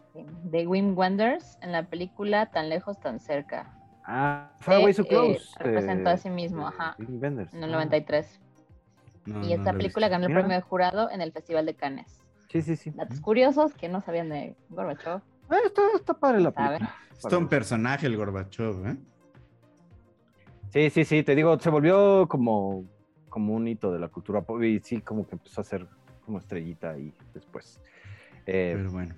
[0.44, 3.74] De Wim Wenders en la película Tan lejos, tan cerca.
[4.04, 5.46] Ah, Far Away So Eh, Close.
[5.58, 6.96] representó eh, a sí mismo, ajá.
[6.98, 7.52] Wim Wenders.
[7.54, 8.40] En el Ah, 93.
[9.26, 10.40] No, y no esta película ganó el Mira.
[10.40, 12.18] premio de jurado en el Festival de Cannes.
[12.50, 12.90] Sí, sí, sí.
[12.90, 15.20] Datos curiosos que no sabían de Gorbachev.
[15.50, 16.94] Ah, está, está padre la película.
[17.12, 18.96] Es todo un personaje el Gorbachev, ¿eh?
[20.70, 22.84] Sí, sí, sí, te digo, se volvió como,
[23.28, 25.86] como un hito de la cultura pop y sí, como que empezó a ser
[26.24, 27.80] como estrellita ahí después.
[28.46, 29.14] Eh, Pero bueno.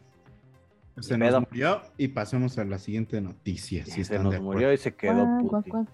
[1.01, 1.41] Se nos pedo.
[1.41, 3.85] murió y pasemos a la siguiente noticia.
[3.87, 5.87] Si se nos murió y se quedó Putin.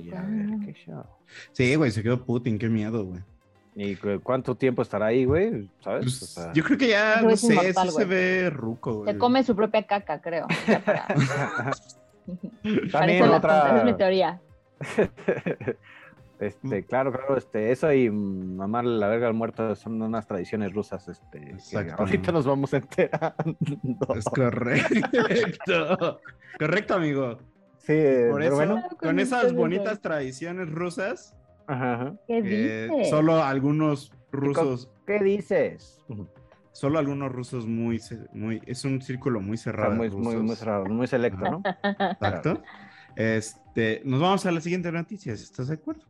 [0.00, 0.60] Y a ver, guau.
[0.64, 1.04] qué show.
[1.52, 3.20] Sí, güey, se quedó Putin, qué miedo, güey.
[3.74, 5.68] ¿Y cu- cuánto tiempo estará ahí, güey?
[5.80, 6.04] ¿Sabes?
[6.04, 9.12] Pues, O sea, yo creo que ya, no sé, inmortal, sí se ve ruco, güey.
[9.12, 10.46] Se come su propia caca, creo.
[10.84, 14.40] para- Parece También otra- esa es mi teoría.
[16.40, 21.08] Este, claro, claro, este, eso y mamar la verga al muerto son unas tradiciones rusas,
[21.08, 23.34] este, que ahorita nos vamos enterando.
[24.14, 26.20] Es correcto.
[26.58, 27.38] correcto, amigo.
[27.78, 27.92] Sí,
[28.30, 28.82] Por pero eso, bueno.
[29.00, 31.34] con esas bonitas tradiciones rusas,
[31.66, 32.14] Ajá, ajá.
[32.26, 33.10] ¿Qué eh, dices?
[33.10, 36.04] solo algunos rusos, ¿Qué dices?
[36.72, 38.00] solo algunos rusos muy,
[38.32, 39.94] muy, es un círculo muy cerrado.
[39.94, 41.62] muy, muy, muy cerrado, muy selecto, ¿no?
[42.12, 42.62] Exacto.
[43.16, 46.02] Este, nos vamos a la siguiente noticia, ¿estás de acuerdo?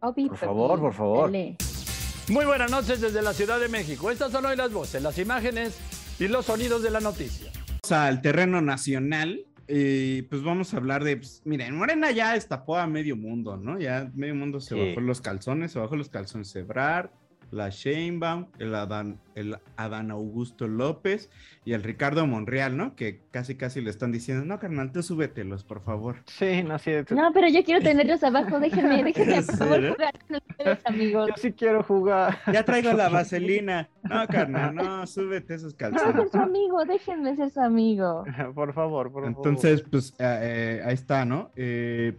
[0.00, 1.30] Por favor, por favor.
[1.30, 4.10] Muy buenas noches desde la Ciudad de México.
[4.10, 5.78] Estas son hoy las voces, las imágenes
[6.18, 7.50] y los sonidos de la noticia.
[7.68, 9.44] Vamos al terreno nacional.
[9.72, 13.78] Y pues vamos a hablar de, pues, miren, Morena ya destapó a medio mundo, ¿no?
[13.78, 14.88] Ya medio mundo se Sí.
[14.88, 17.12] bajó los calzones, se bajó los calzones Ebrar,
[17.50, 21.30] la Sheinbaum, el Adán, el Adán Augusto López
[21.64, 22.94] y el Ricardo Monreal, ¿no?
[22.94, 26.16] Que casi casi le están diciendo, no, carnal, tú súbetelos, por favor.
[26.26, 26.92] Sí, no, sí.
[27.10, 28.60] No, pero yo quiero tenerlos abajo.
[28.60, 29.88] Déjenme, déjenme, por favor, ¿Sí?
[29.88, 31.28] jugar con ustedes, amigos.
[31.28, 32.38] Yo sí quiero jugar.
[32.52, 33.88] Ya traigo la vaselina.
[34.02, 36.14] No, carnal, no, súbete esos calzones.
[36.14, 38.24] ser su amigo, déjenme ser su amigo.
[38.54, 39.26] Por favor, por favor.
[39.26, 41.50] Entonces, pues eh, eh, ahí está, ¿no?
[41.56, 42.16] Eh,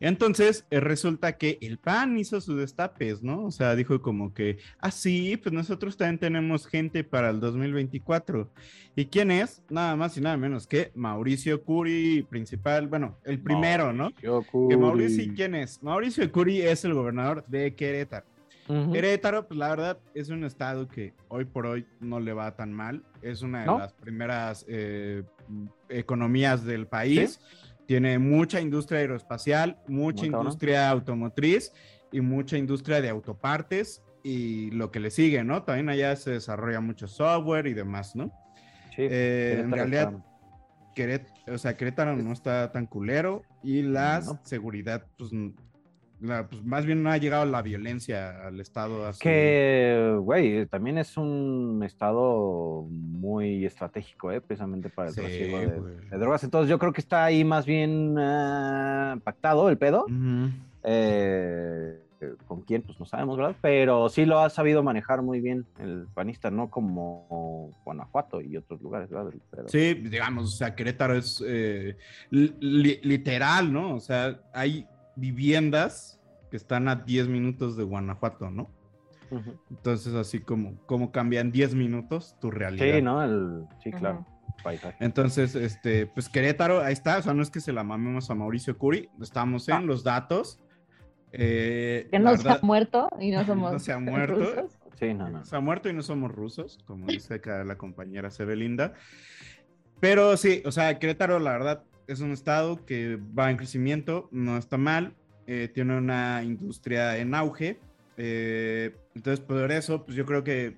[0.00, 3.46] entonces, eh, resulta que el PAN hizo sus destapes, ¿no?
[3.46, 8.50] O sea, dijo como que, ah, sí, pues nosotros también tenemos gente para el 2024.
[8.94, 9.62] ¿Y quién es?
[9.68, 14.12] Nada más y nada menos que Mauricio Curi, principal, bueno, el primero, ¿no?
[14.14, 15.82] Que Mauricio, ¿y quién es?
[15.82, 18.26] Mauricio Curi es el gobernador de Querétaro.
[18.92, 22.70] Querétaro, pues la verdad es un estado que hoy por hoy no le va tan
[22.72, 23.02] mal.
[23.22, 23.78] Es una de ¿No?
[23.78, 25.22] las primeras eh,
[25.88, 27.40] economías del país.
[27.88, 31.72] Tiene mucha industria aeroespacial, mucha industria automotriz
[32.12, 35.62] y mucha industria de autopartes y lo que le sigue, ¿no?
[35.62, 38.30] También allá se desarrolla mucho software y demás, ¿no?
[38.94, 40.12] Sí, Eh, en realidad,
[40.94, 44.38] Queret- o sea, Querétaro no está tan culero y la No.
[44.44, 45.30] seguridad, pues,
[46.20, 49.06] la- pues, más bien no ha llegado la violencia al estado.
[49.06, 49.20] así.
[49.20, 54.40] Que, güey, también es un estado muy estratégico, ¿eh?
[54.40, 56.44] precisamente para el Sí, trasiego de, drogas.
[56.44, 60.06] Entonces yo creo que está ahí más bien ah, pactado el pedo.
[60.84, 61.98] Eh,
[62.48, 62.82] ¿Con quién?
[62.82, 63.54] Pues no sabemos, ¿verdad?
[63.60, 68.82] Pero sí lo ha sabido manejar muy bien el panista, no como Guanajuato y otros
[68.82, 69.30] lugares, ¿verdad?
[69.52, 71.96] Pero- Sí, digamos, o sea, Querétaro es eh,
[72.30, 73.94] li- literal, ¿no?
[73.94, 74.84] O sea, hay
[75.18, 78.70] viviendas que están a 10 minutos de Guanajuato, ¿no?
[79.70, 82.96] Entonces, así como, como cambian 10 minutos tu realidad.
[82.96, 83.22] Sí, ¿no?
[83.22, 84.26] El, sí, claro.
[84.62, 84.96] Paisaje.
[85.04, 88.34] Entonces, este, pues Querétaro, ahí está, o sea, no es que se la mamemos a
[88.34, 90.60] Mauricio Curi, estamos en los datos.
[91.32, 94.34] Eh, Que no se ha muerto y no somos no se ha muerto.
[94.36, 94.78] rusos.
[94.98, 95.44] Sí, no, no.
[95.44, 98.94] Se ha muerto y no somos rusos, como dice acá la compañera Sebelinda.
[100.00, 104.56] Pero sí, o sea, Querétaro, la verdad, es un estado que va en crecimiento, no
[104.56, 105.14] está mal,
[105.46, 107.78] eh, tiene una industria en auge.
[108.16, 110.76] eh, entonces, por eso, pues yo creo que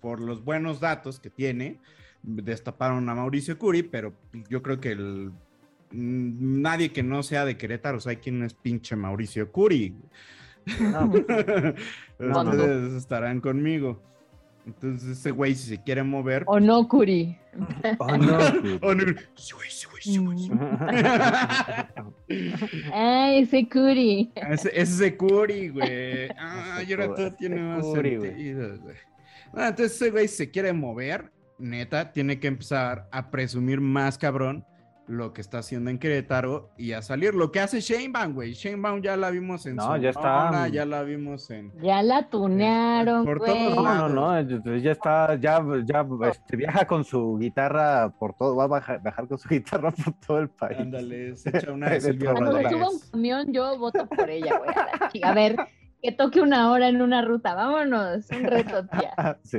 [0.00, 1.78] por los buenos datos que tiene,
[2.22, 4.14] destaparon a Mauricio Curi, pero
[4.48, 5.32] yo creo que el,
[5.92, 9.94] mm, nadie que no sea de Querétaro sabe quién es pinche Mauricio Curi.
[10.80, 11.24] No, pues,
[12.18, 12.42] no.
[12.42, 14.02] Ustedes estarán conmigo.
[14.66, 16.44] Entonces, ese güey, si se quiere mover.
[16.46, 17.36] O no, Curi.
[17.54, 18.18] No.
[18.18, 18.40] No.
[19.34, 20.70] Sí, güey, sí, güey, sí, güey, sí, güey.
[22.92, 24.32] Ay, ese Curi.
[24.34, 26.28] Ese ese Curi, güey.
[26.38, 28.96] Ah, y ahora todo tiene más Curi, sentido, güey.
[29.52, 34.18] Bueno, entonces ese güey si se quiere mover, neta, tiene que empezar a presumir más
[34.18, 34.64] cabrón
[35.06, 37.34] lo que está haciendo en Querétaro y a salir.
[37.34, 38.52] Lo que hace Shanebaum, güey.
[38.54, 40.68] Shanebaum ya la vimos en No, ya está.
[40.68, 41.72] Ya la vimos en...
[41.82, 43.52] Ya la tunearon, Por güey.
[43.52, 44.12] todos No, no, lados.
[44.12, 48.68] no, entonces ya está, ya, ya este, viaja con su guitarra por todo, va a
[48.68, 50.78] bajar, viajar con su guitarra por todo el país.
[50.80, 55.22] Ándale, se echa una de todas Cuando suba un camión, yo voto por ella, güey.
[55.22, 55.56] A ver,
[56.02, 57.54] que toque una hora en una ruta.
[57.54, 59.38] Vámonos, un reto, tía.
[59.42, 59.58] Sí.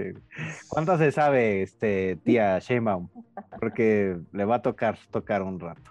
[0.70, 3.10] ¿Cuánto se sabe, este, tía Sheinbaum?
[3.66, 5.90] Porque le va a tocar tocar un rato.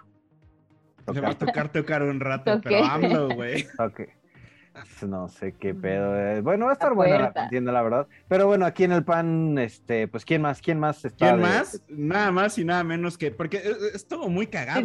[1.13, 3.67] Le va a tocar tocar un rato, pero AMLO, güey.
[3.79, 4.01] Ok.
[5.05, 6.17] No sé qué pedo.
[6.17, 6.39] eh.
[6.39, 8.07] Bueno, va a estar La buena la contienda, la verdad.
[8.29, 10.61] Pero bueno, aquí en el pan, este, pues, ¿quién más?
[10.61, 11.17] ¿Quién más está?
[11.27, 11.81] ¿Quién de- más?
[11.89, 13.31] Nada más y nada menos que.
[13.31, 14.79] Porque es- estuvo muy cagado.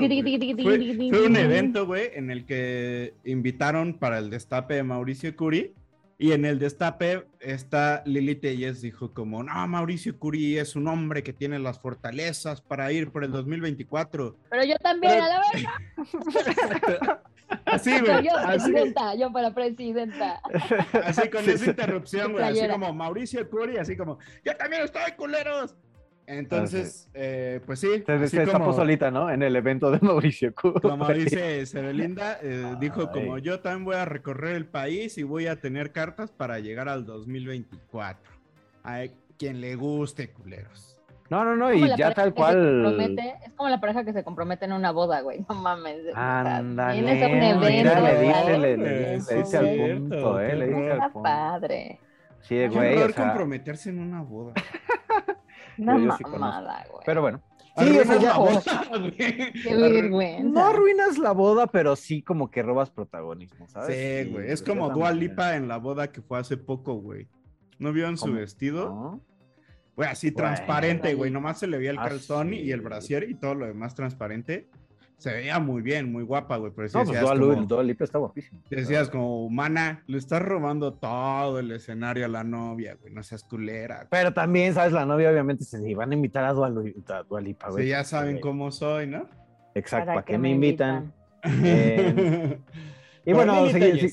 [0.65, 0.79] Fue,
[1.11, 5.75] fue un evento, güey, en el que invitaron para el destape de Mauricio Curi.
[6.23, 11.23] Y en el destape, esta Lili Telles dijo como, no, Mauricio Curi es un hombre
[11.23, 14.37] que tiene las fortalezas para ir por el 2024.
[14.51, 15.41] Pero yo también, Pero- a la
[17.01, 17.23] verga.
[17.65, 18.25] Así, güey.
[18.25, 20.41] yo, Así, presidenta, yo para presidenta.
[21.05, 21.71] así con Sí, esa sí.
[21.71, 22.45] interrupción, güey.
[22.45, 25.75] Así como Mauricio Curi, así como, yo también estoy, culeros.
[26.27, 27.89] Entonces, eh, pues sí.
[28.07, 29.31] Se, así se como- solita, ¿no?
[29.31, 30.81] En el evento de Mauricio Curi.
[30.81, 35.47] Como dice Sebelinda, eh, dijo como yo también voy a recorrer el país y voy
[35.49, 38.31] a tener cartas para llegar al 2024.
[38.85, 39.01] A
[39.37, 40.97] quien le guste, culeros.
[41.31, 42.85] No, no, no, y ya tal cual.
[43.45, 45.45] es como la pareja que se compromete en una boda, güey.
[45.49, 45.99] No mames.
[46.15, 47.05] Ándale, un
[47.61, 48.01] le dice,
[48.33, 48.59] ¿vale?
[48.59, 51.23] le, le- le Eso dice al es punto, eh, le dice al Está punto.
[51.23, 52.01] padre.
[52.41, 54.55] Sí, güey, horror o sea, comprometerse en una boda.
[55.79, 56.39] Una Yo- yo sí conozco.
[56.41, 57.03] mamada, güey.
[57.07, 57.43] pero bueno.
[57.79, 59.17] Sí, o sea, Arruinas ya- la o- boda, güey.
[59.63, 60.49] Qué vergüenza.
[60.49, 64.27] no arruinas la boda, pero sí como que robas protagonismo, ¿sabes?
[64.27, 64.51] Sí, güey.
[64.51, 65.13] Es como Dua.
[65.13, 67.29] Lipa en la boda que fue hace poco, güey.
[67.79, 68.87] ¿No vieron su vestido?
[68.91, 69.21] ¿No?
[69.97, 70.49] Güey, así Bueno.
[70.49, 71.31] transparente, güey.
[71.31, 74.69] Nomás se le veía el Ah, calzón y el brasier y todo lo demás transparente.
[75.21, 76.73] Se veía muy bien, muy guapa, güey.
[76.75, 78.61] Pero sí No, pues decías Dua, Lu- como- Dua Lipa está guapísimo.
[78.71, 83.45] Decías como, mana, le estás robando todo el escenario a la novia, güey, no seas
[83.45, 83.97] culera.
[83.97, 84.09] güey".
[84.11, 84.93] Pero también, ¿sabes?
[84.95, 87.85] La novia obviamente se iban a invitar a Dua, Lu- a Dua Lipa, güey.
[87.85, 88.41] Sí, ya saben Güey.
[88.41, 89.29] cómo soy, ¿no?
[89.75, 91.13] Exacto, ¿Para ¿para qué me invitan?
[91.45, 92.59] Eh,
[93.27, 94.09] y bueno, si-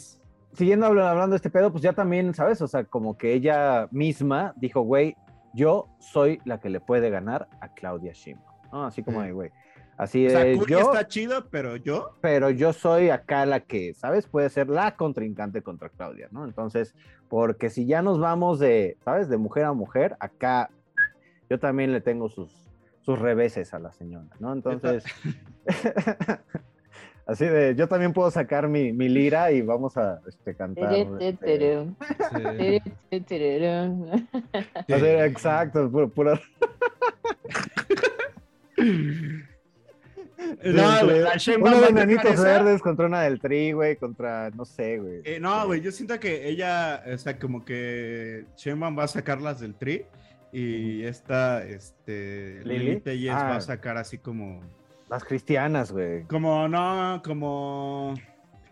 [0.53, 2.61] siguiendo habla- hablando de este pedo, pues ya también, ¿sabes?
[2.61, 5.15] O sea, como que ella misma dijo, güey,
[5.53, 8.85] yo soy la que le puede ganar a Claudia Sheinbaum, ¿no?
[8.85, 9.23] Así como Mm.
[9.23, 9.51] de,
[9.97, 12.15] Así O sea, de, Curi yo, está chido, pero yo.
[12.21, 14.27] pero yo soy acá la que, ¿sabes?
[14.27, 16.45] Puede ser la contrincante contra Claudia, ¿no?
[16.45, 16.93] Entonces,
[17.29, 19.27] porque si ya nos vamos de, ¿sabes?
[19.27, 20.69] De mujer a mujer, acá
[21.49, 22.51] yo también le tengo sus,
[23.01, 24.53] sus reveses a la señora, ¿no?
[24.53, 25.03] Entonces,
[27.25, 30.93] así de, yo también puedo sacar mi, mi lira y vamos a este, cantar.
[31.19, 31.87] este,
[32.29, 32.81] Sí.
[34.93, 36.39] así, exacto, puro, puro-
[40.63, 41.21] No, güey,
[41.61, 45.21] Uno de verdes contra una del tri, güey, contra, no sé, güey.
[45.23, 49.59] Eh, no, güey, yo siento que ella, o sea, como que Sheinbaum va a sacarlas
[49.59, 50.05] del tri
[50.51, 53.01] y esta, este, ¿Lili?
[53.29, 53.43] Ah.
[53.49, 54.61] va a sacar así como,
[55.09, 56.23] Las cristianas, güey.
[56.23, 58.13] como, no, como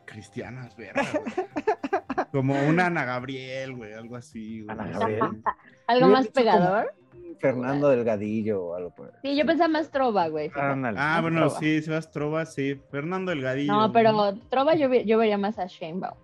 [0.06, 1.04] cristianas, verga.
[2.32, 4.78] Como una Ana Gabriel, güey, algo así, güey.
[4.78, 5.22] Ana Gabriel.
[5.88, 6.94] ¿Algo más como- pegador?
[7.40, 10.52] Fernando Delgadillo o algo por Sí, yo pensaba más trova, güey.
[10.56, 11.60] Ah, bueno, trova.
[11.60, 12.80] sí, Sebas Trova, sí.
[12.92, 13.74] Fernando Delgadillo.
[13.74, 13.94] No, güey.
[13.94, 16.18] pero trova yo, yo vería más a Sheinbaum.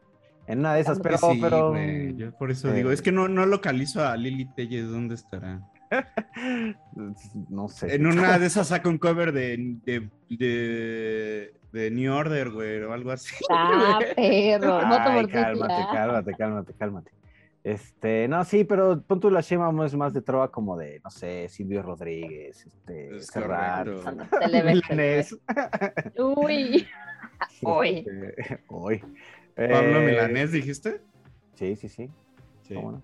[0.47, 1.69] En una de esas, pero, sí, pero.
[1.69, 5.15] güey, yo por eso eh, digo, es que no, no localizo a Lili Telles, ¿dónde
[5.15, 5.62] estará?
[7.50, 7.95] No sé.
[7.95, 12.93] En una de esas saca un cover de, de, de, de New Order, güey, o
[12.93, 13.36] algo así.
[13.50, 14.74] Ah, perro.
[14.88, 17.12] Voto Ay, por ti, cálmate, cálmate, cálmate, cálmate.
[17.63, 21.47] Este, no, sí, pero pon la Sheinbaum es más de trova como de, no sé,
[21.47, 23.88] Silvio Rodríguez, este, Es Serrat.
[24.52, 25.38] Milanés.
[26.17, 26.88] Uy.
[27.62, 27.89] Uy.
[28.00, 29.00] Este, Uy.
[29.56, 31.02] Pablo Eh, Milanés, ¿dijiste?
[31.54, 32.10] Sí, sí, sí.
[32.63, 32.74] Sí.
[32.74, 33.04] ¿Cómo no?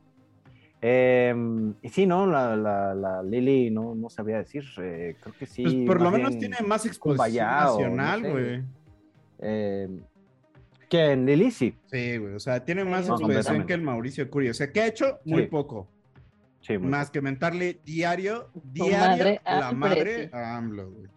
[0.81, 2.25] Em, y sí, ¿no?
[2.27, 4.63] La, la, la Lili no, no sabía decir.
[4.79, 5.63] eh, creo que sí.
[5.63, 8.31] Pues por lo menos tiene más exposición Cumbayá o no nacional, sé.
[8.31, 8.63] güey.
[10.87, 11.75] Em, que en Lili sí.
[11.91, 14.49] Sí, güey, o sea, tiene más No, exposición que el Mauricio Curi.
[14.49, 15.47] O sea, que ha hecho muy Sí.
[15.47, 15.87] poco.
[16.61, 21.07] Sí, muy Más que mentarle diario, diario, la madre a AMLO, güey.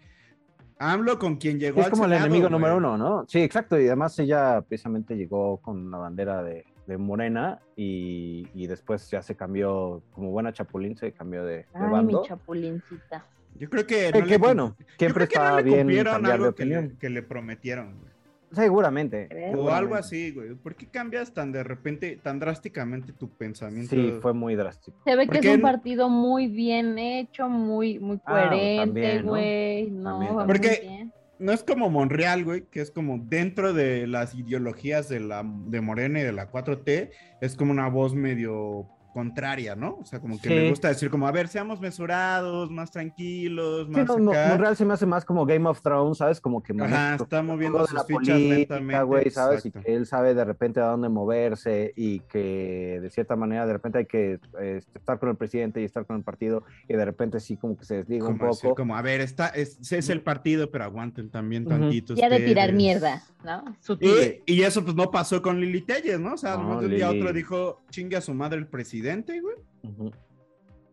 [0.79, 2.53] AMLO con quien llegó Es al como el enemigo güey.
[2.53, 3.25] número uno, ¿no?
[3.29, 3.79] Sí, exacto.
[3.79, 9.21] Y además ella precisamente llegó con una bandera de, de Morena y, y después ya
[9.23, 13.27] se cambió, como buena chapulín, se cambió de, de Ay, mi chapulincita.
[13.57, 14.09] Yo creo que.
[14.09, 16.65] Eh, no que le bueno, siempre yo creo que no está le bien de que
[16.65, 18.10] le, que le prometieron, güey.
[18.53, 19.27] Seguramente.
[19.27, 19.73] O seguramente.
[19.73, 20.55] algo así, güey.
[20.55, 23.95] ¿Por qué cambias tan de repente, tan drásticamente tu pensamiento?
[23.95, 24.99] Sí, fue muy drástico.
[25.05, 29.31] Se ve que es un partido muy bien hecho, muy, muy Ah, coherente, ¿no?
[29.31, 29.91] güey.
[29.91, 30.47] No, También, va también.
[30.47, 31.11] muy Porque-.
[31.39, 35.81] No es como Monreal, güey, que es como dentro de las ideologías de la de
[35.81, 37.11] Morena y de la 4T,
[37.41, 39.97] es como una voz medio contraria, ¿no?
[40.01, 40.55] O sea, como que Sí.
[40.55, 44.49] le gusta decir como, a ver, seamos mesurados, más tranquilos, Sí, más no, no, acá.
[44.49, 46.41] Monreal se me hace más como Game of Thrones, ¿sabes?
[46.41, 49.05] Como que Ajá, está moviendo sus la fichas política, lentamente.
[49.05, 49.67] güey, ¿sabes?
[49.67, 53.73] Y que él sabe de repente a dónde moverse y que de cierta manera de
[53.73, 57.05] repente hay que eh, estar con el presidente y estar con el partido y de
[57.05, 58.77] repente sí como que se desliga un Como, decir, poco.
[58.83, 61.71] como, a ver, está, es, es el partido, pero aguanten también Ujú.
[61.79, 62.15] tantito.
[62.15, 63.77] Ya de tirar mierda, ¿no?
[63.81, 64.43] Sutil.
[64.47, 66.35] Y, y eso pues no pasó con Lili Telles, ¿no?
[66.35, 69.00] O sea, No, de un día a otro dijo, chingue a su madre el presidente,
[69.03, 69.57] güey.
[69.83, 70.11] Ujú.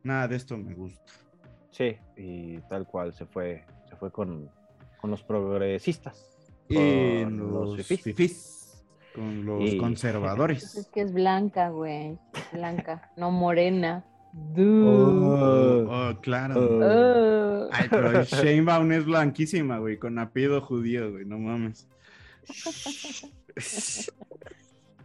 [0.04, 1.12] Nada de esto me gusta.
[1.72, 4.50] Sí, y tal cual se fue, se fue con,
[5.00, 6.34] con los progresistas.
[6.70, 6.76] Y
[7.24, 8.02] con los, fifís.
[8.04, 10.76] fifís, con los Y- Pues conservadores.
[10.78, 12.18] es que es blanca, güey.
[12.34, 14.06] Es blanca, no morena.
[14.34, 15.88] Oh, Duh.
[15.90, 16.56] oh, claro.
[16.60, 17.66] Oh.
[17.66, 17.70] Uh.
[17.72, 21.88] Ay, pero Sheinbaum es blanquísima, güey, con apellido judío, güey, no mames.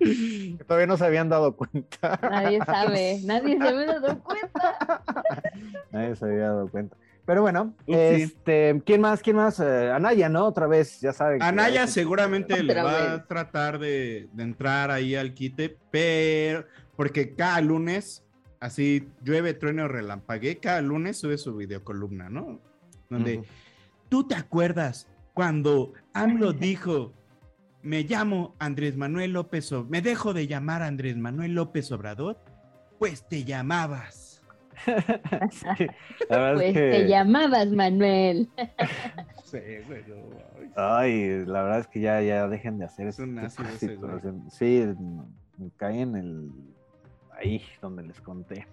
[0.58, 2.18] que todavía no se habían dado cuenta.
[2.22, 5.02] Nadie sabe, nadie se había dado cuenta.
[5.90, 6.96] Nadie se había dado cuenta.
[7.24, 9.22] Pero bueno, este, ¿quién más?
[9.22, 9.60] ¿Quién más?
[9.60, 10.44] Eh, Anaya, ¿no?
[10.46, 11.38] Otra vez, ya saben.
[11.38, 16.64] que- Anaya seguramente le va a tratar de, de entrar ahí al quite, pero
[16.96, 18.24] porque cada lunes,
[18.58, 22.58] así llueve, trueno, relampague, cada lunes sube su videocolumna, ¿no?
[23.08, 23.42] Donde
[24.08, 27.12] tú te acuerdas cuando AMLO dijo,
[27.82, 32.38] me llamo Andrés Manuel López Obrador, me dejo de llamar Andrés Manuel López Obrador,
[32.98, 34.42] pues te llamabas.
[35.50, 35.86] Sí,
[36.30, 36.90] la verdad Pues es que...
[36.90, 38.48] te llamabas Manuel.
[39.44, 40.14] Sí, güey, no,
[40.56, 40.70] ay.
[40.76, 44.06] Ay, la verdad es que ya, ya dejen de hacer Es un ese ácido tipo
[44.06, 44.40] de ese, güey.
[44.48, 44.54] situaciones.
[44.54, 44.84] Sí,
[45.58, 46.50] me caí en el...
[47.38, 48.66] Ahí, donde les conté.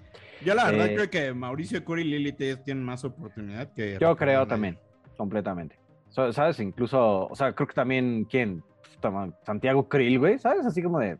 [0.45, 3.97] Yo la verdad Eh, creo que Mauricio Curi y Lili tienen más oportunidad que...
[3.99, 4.77] Yo creo también,
[5.17, 5.77] completamente.
[6.07, 6.61] So- ¿Sabes?
[6.61, 8.63] Incluso, o sea, creo que también, ¿quién?
[9.11, 10.65] Madre, Santiago Krill, güey, ¿sabes?
[10.65, 11.17] Así como de,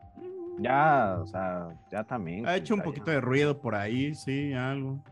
[0.59, 2.47] ya, o sea, ya también.
[2.47, 3.13] Ha hecho un poquito ya.
[3.13, 5.03] de ruido por ahí, sí, algo.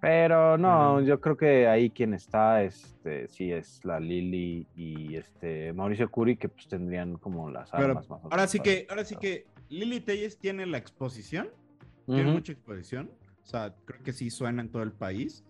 [0.00, 5.14] Pero no, Pero- yo creo que ahí quien está, este, sí es la Lili y
[5.16, 8.86] este Mauricio Curi, que pues tendrían como las Pero armas más o ahora sí que,
[8.88, 11.50] ahora sí que Lili Telles tiene la exposición,
[12.06, 12.32] tiene Ujú.
[12.32, 13.10] mucha exposición,
[13.42, 15.44] o sea, creo que sí suena en todo el país.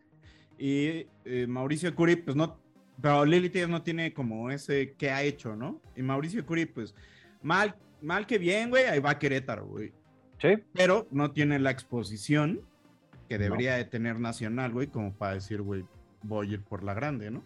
[0.58, 2.58] Y eh, Mauricio Curi, pues no,
[3.00, 5.80] pero Telles no tiene como ese que ha hecho, ¿no?
[5.96, 6.94] Y Mauricio Curi, pues
[7.42, 9.92] mal, mal que bien, güey, ahí va Querétaro, güey.
[10.40, 12.62] Sí, Pero no tiene la exposición
[13.28, 13.44] que No.
[13.44, 15.84] debería de tener Nacional, güey, como para decir, güey,
[16.22, 17.44] voy a ir por la grande, ¿no?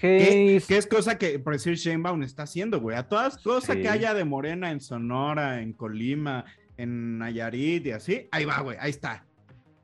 [0.00, 2.96] que es- es cosa que, por decir, Sheinbaum está haciendo, güey.
[2.96, 3.82] A todas cosas Sí.
[3.82, 6.44] que haya de Morena en Sonora, en Colima,
[6.76, 9.24] en Nayarit y así, ahí va, güey, ahí está.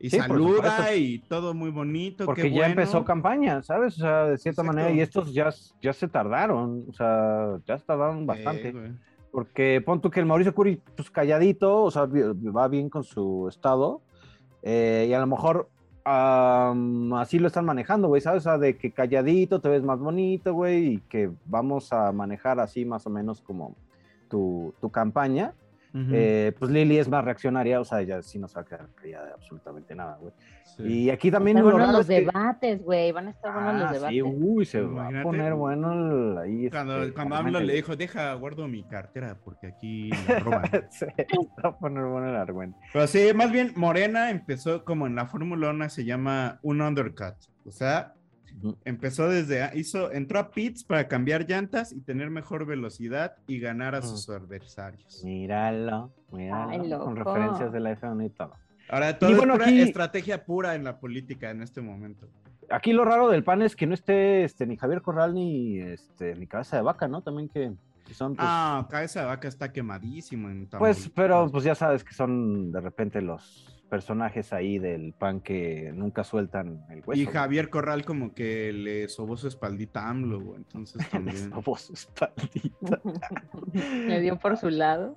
[0.05, 2.27] Y Sí, saluda y todo muy bonito.
[2.27, 2.71] porque qué ya bueno.
[2.73, 3.95] empezó campaña, ¿sabes?
[3.97, 4.77] O sea, de cierta Exacto.
[4.77, 5.49] manera, y estos ya,
[5.81, 8.69] ya se tardaron, o sea, ya se tardaron bastante.
[8.69, 8.93] Eh.
[9.33, 13.47] Porque pon tú que el Mauricio Curi, pues calladito, o sea, va bien con su
[13.49, 14.03] estado,
[14.63, 15.71] eh, y a lo mejor
[16.05, 18.43] así lo están manejando, güey, ¿sabes?
[18.43, 22.61] O sea, de que calladito te ves más bonito, güey, y que vamos a manejar
[22.61, 23.75] así más o menos como
[24.29, 25.55] tu, tu campaña.
[25.95, 26.11] Ujú.
[26.13, 28.89] Eh, pues Lili es más reaccionaria, o sea, ella sí no se va a quedar
[28.97, 30.33] callada de absolutamente nada, güey.
[30.77, 30.83] Sí.
[30.83, 33.13] Y aquí Van a también estar lo buenos los que- debates, güey.
[33.13, 34.11] Van a estar buenos los Ah, debates.
[34.15, 35.23] sí, uy, se va a Imagínate.
[35.25, 36.69] poner bueno el- ahí.
[36.71, 40.65] Cuando, este, cuando AMLO le dijo, deja, guardo mi cartera porque aquí me roban.
[40.91, 42.77] Sí, se va a poner bueno el argüente.
[42.93, 47.37] Pero sí, más bien Morena empezó como en la Fórmula 1 se llama un undercut.
[47.67, 48.14] O sea,
[48.85, 53.95] Empezó desde, hizo, entró a pits para cambiar llantas y tener mejor velocidad y ganar
[53.95, 55.23] a sus adversarios.
[55.25, 56.71] Míralo, míralo.
[56.71, 58.53] Ay, con referencias de la F1 y todo.
[58.89, 62.29] Ahora todo bueno, es pura aquí- estrategia pura en la política en este momento.
[62.71, 66.35] Aquí lo raro del pan es que no esté este, ni Javier Corral ni, este,
[66.37, 67.21] ni Cabeza de Vaca, ¿no?
[67.23, 67.73] También que,
[68.07, 72.05] que son, pues, Ah, cabeza de vaca está quemadísimo en pues, pero pues ya sabes
[72.05, 77.20] que son de repente los personajes ahí del pan que nunca sueltan el hueso.
[77.20, 81.51] Y Javier Corral como que le sobó su espaldita a AMLO, güey, entonces Le también.
[81.51, 83.01] sobó su espaldita.
[83.72, 85.16] Me dio por su lado.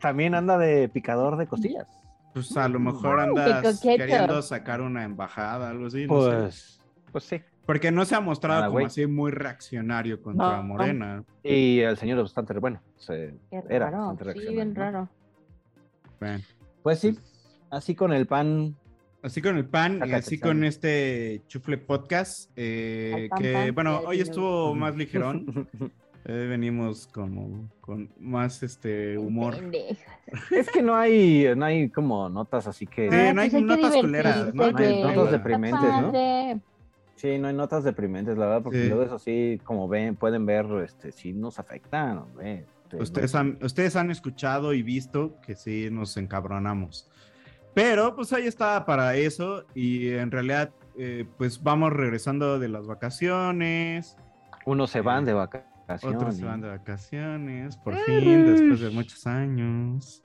[0.00, 1.86] También anda de picador de costillas.
[2.34, 6.06] Pues a lo mejor Ay, qué andas queriendo sacar una embajada, algo así.
[6.06, 6.30] no sé.
[6.36, 6.80] Pues,
[7.12, 7.40] pues sí.
[7.66, 10.62] Porque no se ha mostrado Nada, como así muy reaccionario contra No.
[10.62, 11.24] Morena.
[11.42, 12.80] Y el señor es bastante bueno.
[12.96, 13.98] se- Qué era raro.
[14.08, 14.80] bastante Sí, reaccionario, bien ¿no?
[14.80, 15.08] raro.
[16.20, 16.44] Bueno,
[16.82, 17.18] Pues sí,
[17.70, 18.76] así con el pan.
[19.22, 24.00] así con el pan y así con este chufle podcast, eh, pan, que pan, bueno,
[24.06, 25.68] hoy estuvo más ligerón.
[26.24, 29.54] eh, venimos como con más este humor.
[30.50, 33.10] Es que no hay, no hay como notas así que.
[33.10, 34.70] Sí, Ah, no hay pues notas culeras, ¿no?
[34.70, 36.12] No hay notas deprimentes, ¿no?
[37.16, 38.88] Sí, no hay notas deprimentes, la verdad, porque Sí.
[38.88, 42.64] luego eso sí, como ven, pueden ver, este, sí nos afectan, hombre.
[42.84, 47.10] Este, Ustedes han, ustedes han escuchado y visto que sí nos encabronamos.
[47.78, 52.88] Pero pues ahí está para eso y en realidad eh, pues vamos regresando de las
[52.88, 54.16] vacaciones.
[54.66, 56.04] Unos se van de vacaciones.
[56.04, 60.24] Otros se van de vacaciones, por fin, después de muchos años.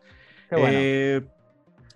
[0.50, 0.72] Qué bueno.
[0.72, 1.28] Eh,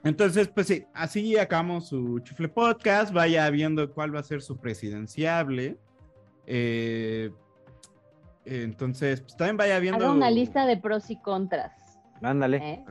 [0.04, 3.12] entonces, pues sí, así acabamos su chufle podcast.
[3.12, 5.76] Vaya viendo cuál va a ser su presidenciable.
[6.46, 7.32] Eh,
[8.46, 10.06] eh, entonces, pues también vaya viendo.
[10.06, 11.74] Haga una lista de pros y contras.
[12.22, 12.58] Ándale.
[12.58, 12.86] ¿eh?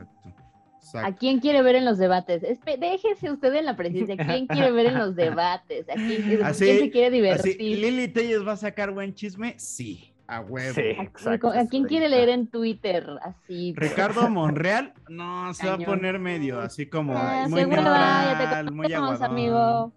[0.87, 2.43] Exacto, ¿A quién quiere ver en los debates?
[2.43, 4.15] Espe- déjese usted en la presidencia.
[4.23, 5.89] ¿A quién quiere ver en los debates?
[5.89, 7.79] ¿A quién, Así- quién se quiere Así, divertir?
[7.79, 9.55] ¿Lili Telles va a sacar buen chisme?
[9.57, 10.73] Sí, a huevo.
[10.75, 11.49] Sí, ¿A, exacto.
[11.49, 13.05] a quién quiere leer en Twitter?
[13.21, 13.73] Así.
[13.75, 18.33] pero- Ricardo Monreal, no, se va a poner medio así como Ah, muy seguro, ya
[18.37, 19.23] te neutral, muy aguadón.
[19.23, 19.91] amigo.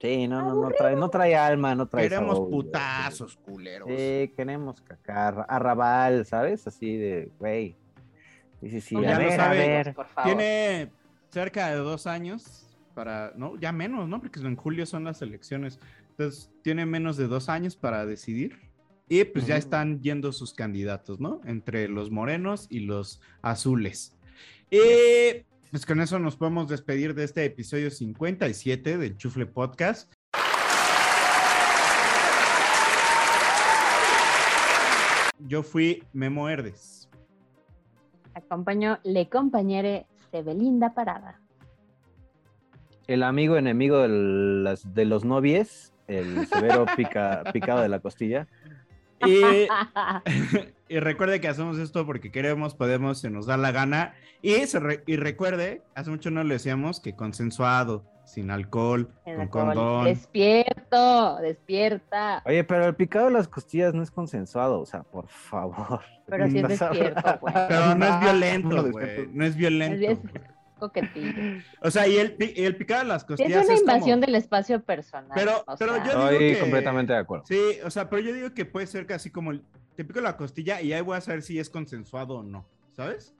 [0.00, 3.86] Sí, no, no, no trae, no trae alma, no trae Queremos sabor, putazos, culeros.
[3.88, 6.66] Sí, queremos cacar, arrabal, ¿sabes?
[6.66, 7.76] Así de, güey.
[8.62, 8.96] Sí, sí, sí.
[9.02, 9.94] Ya A lo ver, a ver.
[9.94, 10.36] Por favor.
[10.36, 10.92] Tiene
[11.30, 14.20] cerca de dos años para, no, ya menos, ¿no?
[14.20, 15.80] Porque en julio son las elecciones.
[16.10, 18.70] Entonces, tiene menos de dos años para decidir.
[19.08, 21.40] Y pues ya están yendo sus candidatos, ¿no?
[21.44, 24.16] Entre los morenos y los azules.
[24.70, 30.12] Y pues con eso nos podemos despedir de este episodio 57 del Chufle Podcast.
[35.40, 37.01] Yo fui Memo Herdes.
[38.34, 41.40] Acompañó Le Compañere Sebelinda Parada.
[43.06, 48.46] El amigo enemigo de, las, de los novies, el severo pica, picado de la costilla.
[49.24, 49.40] Y,
[50.88, 54.14] y recuerde que hacemos esto porque queremos, podemos, se nos da la gana.
[54.40, 59.40] Y, se re- y recuerde, hace mucho no le decíamos que consensuado, sin alcohol, con
[59.40, 59.74] alcohol.
[59.74, 60.04] condón.
[60.04, 62.42] Despierto, despierta.
[62.46, 66.00] Oye, pero el picado de las costillas no es consensuado, o sea, por favor.
[66.26, 67.52] Pero sí es despierto, güey.
[67.68, 69.04] Pero no es No, violento, no, güey.
[69.06, 69.32] despierto.
[69.34, 70.10] No es violento.
[70.10, 70.18] Es
[70.78, 71.62] coquetillo.
[71.82, 74.20] O sea, y el, el picado de las Sí, costillas es una es como- invasión
[74.20, 75.30] del espacio personal.
[75.34, 77.44] Pero- o pero sea, yo digo Estoy que- completamente de acuerdo.
[77.46, 79.62] Sí, o sea, pero yo digo que puede ser casi como el-
[79.96, 83.34] te pico la costilla y ahí voy a saber si es consensuado o no, ¿sabes?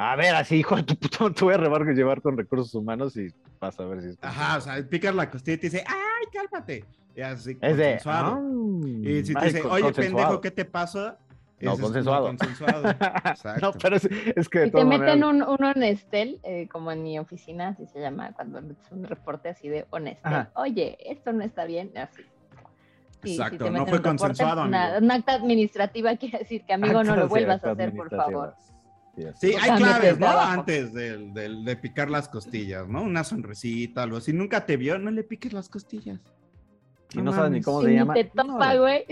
[0.00, 2.72] A ver, así, hijo de tu puta, te voy a rebar que llevar con recursos
[2.72, 3.26] humanos y
[3.58, 6.26] vas a ver si es Ajá, o sea, picas la costilla y te dice, ¡ay,
[6.32, 6.84] cálmate!
[7.16, 7.84] Y así, Es de.
[7.98, 8.36] consensuado.
[8.36, 11.18] ah, Y si te ay, dice, oye, pendejo, ¿qué te pasa?
[11.60, 12.28] No, es consensuado.
[13.60, 14.04] No, pero es,
[14.36, 17.84] es que de Si te meten un, un honestel, eh, como en mi oficina, así
[17.86, 20.32] se llama, cuando metes un reporte así de honestel.
[20.32, 20.50] Ajá.
[20.54, 22.22] Oye, esto no está bien, así.
[23.24, 25.04] Sí, si Exacto, te no fue un reporte, consensuado, una, amigo.
[25.06, 28.54] una acta administrativa quiere decir que, amigo, no lo vuelvas a hacer, por favor.
[29.40, 30.28] Sí, hay claves, ¿no?
[30.28, 33.02] Antes de picar las costillas, ¿no?
[33.02, 34.32] Una sonrisita, algo así.
[34.32, 36.20] Nunca te vio, no le piques las costillas.
[37.14, 38.12] Y no sabes ni cómo Si se ni llama.
[38.14, 39.04] te topa, no, güey.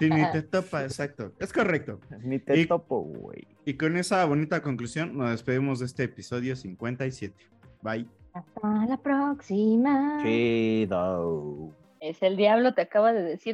[0.00, 1.32] Sí, ni te topa, exacto.
[1.38, 2.00] Es correcto.
[2.22, 3.46] Ni te Y- topo, güey.
[3.66, 7.34] Y con esa bonita conclusión nos despedimos de este episodio 57.
[7.82, 8.06] Bye.
[8.32, 10.20] Hasta la próxima.
[10.22, 11.70] Chido.
[12.00, 13.50] Es el diablo, te acaba de decir.